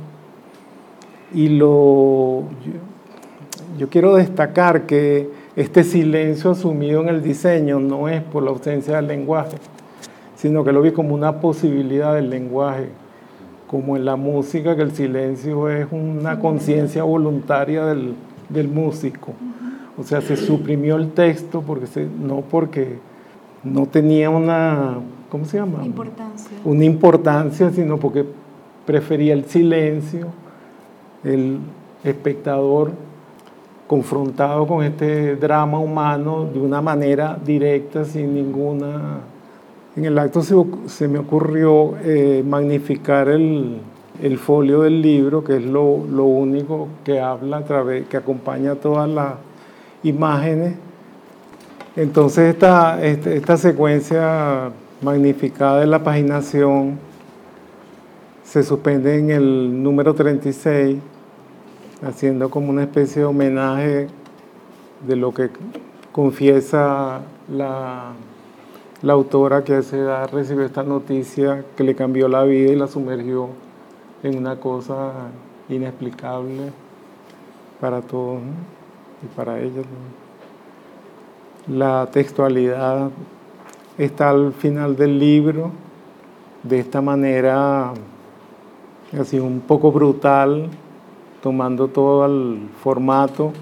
y 1.35 1.49
lo, 1.49 2.45
yo 3.79 3.89
quiero 3.89 4.17
destacar 4.17 4.83
que 4.87 5.31
este 5.57 5.83
silencio 5.85 6.51
asumido 6.51 7.01
en 7.01 7.09
el 7.09 7.23
diseño 7.23 7.81
no 7.81 8.09
es 8.09 8.23
por 8.23 8.43
la 8.43 8.51
ausencia 8.51 8.97
del 8.97 9.09
lenguaje, 9.09 9.57
sino 10.43 10.65
que 10.65 10.73
lo 10.73 10.83
vi 10.83 10.91
como 10.91 11.15
una 11.15 11.39
posibilidad 11.41 12.17
del 12.17 12.29
lenguaje, 12.29 12.89
como 13.69 13.97
en 13.97 14.05
la 14.05 14.17
música, 14.17 14.75
que 14.75 14.83
el 14.83 14.91
silencio 14.91 15.69
es 15.69 15.87
una 15.93 16.41
conciencia 16.41 17.05
voluntaria 17.05 17.85
del, 17.85 18.17
músico. 18.69 19.35
O 19.97 20.03
sea, 20.03 20.21
se 20.21 20.37
suprimió 20.37 20.97
el 20.97 21.13
texto 21.13 21.63
porque 21.63 21.87
no 22.21 22.41
porque 22.41 22.99
no 23.63 23.87
tenía 23.87 24.31
una, 24.31 24.99
¿cómo 25.31 25.45
se 25.45 25.59
llama? 25.59 25.85
Importancia. 25.85 26.59
Una 26.65 26.85
importancia, 26.85 27.71
sino 27.71 27.99
porque 27.99 28.25
prefería 28.85 29.35
el 29.35 29.45
silencio, 29.45 30.27
el 31.23 31.59
espectador 32.03 32.91
confrontado 33.87 34.67
con 34.67 34.83
este 34.83 35.37
drama 35.37 35.79
humano 35.79 36.47
de 36.53 36.59
una 36.59 36.83
manera 36.83 37.39
directa, 37.45 38.05
sin 38.05 38.35
ninguna 38.35 39.21
en 39.95 40.07
el 40.07 40.19
acto 40.19 40.43
se, 40.43 41.09
me 41.09 41.19
ocurrió 41.19 41.95
eh, 42.03 42.43
magnificar 42.47 43.29
el, 43.29 43.81
folio 44.39 44.83
del 44.83 45.03
libro, 45.03 45.45
que 45.45 45.57
es 45.57 45.65
lo, 45.65 45.83
único 45.83 46.89
que 47.05 47.21
habla 47.21 47.59
a 47.59 47.65
través, 47.65 48.07
que 48.07 48.17
acompaña 48.17 48.75
todas 48.77 49.09
las 49.09 49.35
imágenes. 50.03 50.77
Entonces 51.95 52.57
este, 53.03 53.37
esta, 53.37 53.57
secuencia 53.59 54.71
magnificada 55.03 55.81
de 55.81 55.87
la 55.87 56.03
paginación 56.03 56.99
se 58.45 58.63
suspende 58.63 59.19
en 59.19 59.31
el 59.31 59.83
número 59.83 60.15
36, 60.15 60.99
haciendo 62.03 62.49
como 62.49 62.71
una 62.71 62.85
especie 62.85 63.21
de 63.21 63.27
homenaje 63.27 64.09
de 65.07 65.17
lo 65.17 65.35
que 65.35 65.51
confiesa 66.13 67.21
la 67.51 68.13
la 69.03 69.15
autora 69.15 69.65
que 69.65 69.75
a 69.75 69.79
esa 69.81 69.97
edad 69.97 70.31
recibió 70.33 70.65
esta 70.65 70.85
noticia 70.85 71.65
que 71.77 71.83
le 71.83 71.97
cambió 71.97 72.29
la 72.29 72.45
vida 72.45 72.71
y 72.71 72.77
la 72.77 72.87
sumergió 72.87 73.49
en 74.23 74.39
una 74.39 74.61
cosa 74.61 75.13
inexplicable 75.69 76.71
para 77.81 78.01
todos 78.01 78.41
y 79.25 79.27
para 79.37 79.59
ellos. 79.61 79.85
La 81.67 82.09
textualidad 82.13 83.11
está 83.99 84.31
al 84.31 84.53
final 84.53 84.97
del 84.97 85.19
libro 85.19 85.73
de 86.63 86.79
esta 86.79 87.01
manera 87.01 87.93
así 89.19 89.41
un 89.41 89.61
poco 89.61 89.91
brutal, 89.91 90.69
tomando 91.43 91.89
todo 91.89 92.25
el 92.25 92.69
formato, 92.83 93.53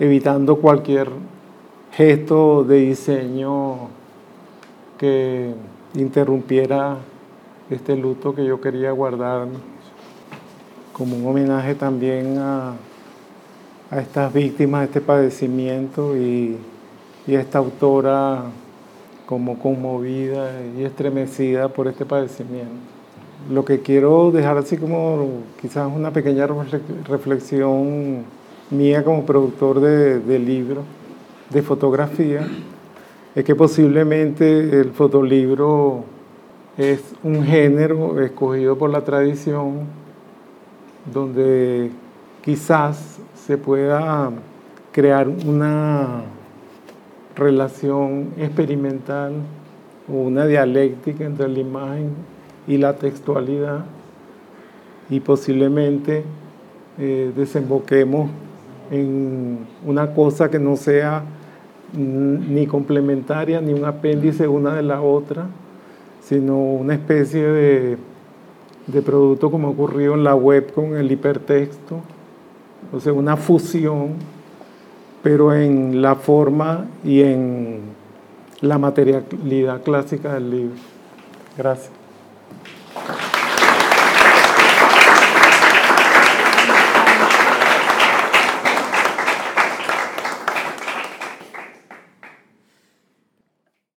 evitando 0.00 0.56
cualquier 0.56 1.08
gesto 1.92 2.64
de 2.64 2.80
diseño 2.80 3.97
que 4.98 5.54
interrumpiera 5.94 6.98
este 7.70 7.96
luto 7.96 8.34
que 8.34 8.44
yo 8.44 8.60
quería 8.60 8.90
guardar 8.92 9.46
como 10.92 11.16
un 11.16 11.26
homenaje 11.26 11.74
también 11.74 12.36
a, 12.38 12.74
estas 13.90 14.30
víctimas 14.34 14.80
de 14.80 14.86
este 14.86 15.00
padecimiento 15.00 16.14
y, 16.14 16.58
y 17.26 17.36
a 17.36 17.40
esta 17.40 17.56
autora 17.56 18.42
como 19.24 19.58
conmovida 19.58 20.50
y 20.76 20.84
estremecida 20.84 21.68
por 21.68 21.88
este 21.88 22.04
padecimiento. 22.04 22.72
Lo 23.50 23.64
que 23.64 23.80
quiero 23.80 24.30
dejar 24.30 24.58
así 24.58 24.76
como 24.76 25.42
quizás 25.60 25.90
una 25.94 26.12
pequeña 26.12 26.46
reflexión 27.08 28.24
mía 28.70 29.04
como 29.04 29.24
productor 29.24 29.80
de, 29.80 30.18
de 30.18 30.38
libros, 30.38 30.84
de 31.48 31.62
fotografía, 31.62 32.46
es 33.34 33.44
que 33.44 33.54
posiblemente 33.54 34.80
el 34.80 34.90
fotolibro 34.92 36.04
es 36.76 37.02
un 37.22 37.44
género 37.44 38.20
escogido 38.20 38.76
por 38.78 38.90
la 38.90 39.02
tradición 39.02 39.80
donde 41.12 41.90
quizás 42.42 43.18
se 43.34 43.58
pueda 43.58 44.30
crear 44.92 45.28
una 45.28 46.22
relación 47.36 48.28
experimental 48.36 49.32
o 50.08 50.14
una 50.14 50.46
dialéctica 50.46 51.24
entre 51.24 51.48
la 51.48 51.58
imagen 51.58 52.10
y 52.66 52.78
la 52.78 52.96
textualidad 52.96 53.84
y 55.10 55.20
posiblemente 55.20 56.24
eh, 56.98 57.32
desemboquemos 57.34 58.30
en 58.90 59.66
una 59.86 60.14
cosa 60.14 60.50
que 60.50 60.58
no 60.58 60.76
sea 60.76 61.22
ni 61.92 62.66
complementaria 62.66 63.60
ni 63.60 63.72
un 63.72 63.84
apéndice 63.84 64.46
una 64.48 64.74
de 64.74 64.82
la 64.82 65.00
otra, 65.00 65.46
sino 66.22 66.58
una 66.58 66.94
especie 66.94 67.42
de, 67.42 67.96
de 68.86 69.02
producto 69.02 69.50
como 69.50 69.70
ocurrió 69.70 70.14
en 70.14 70.24
la 70.24 70.34
web 70.34 70.72
con 70.72 70.96
el 70.96 71.10
hipertexto, 71.10 72.00
o 72.92 73.00
sea, 73.00 73.12
una 73.12 73.36
fusión 73.36 74.14
pero 75.22 75.52
en 75.52 76.00
la 76.00 76.14
forma 76.14 76.86
y 77.04 77.22
en 77.22 77.80
la 78.60 78.78
materialidad 78.78 79.82
clásica 79.82 80.34
del 80.34 80.50
libro. 80.50 80.76
Gracias. 81.56 81.97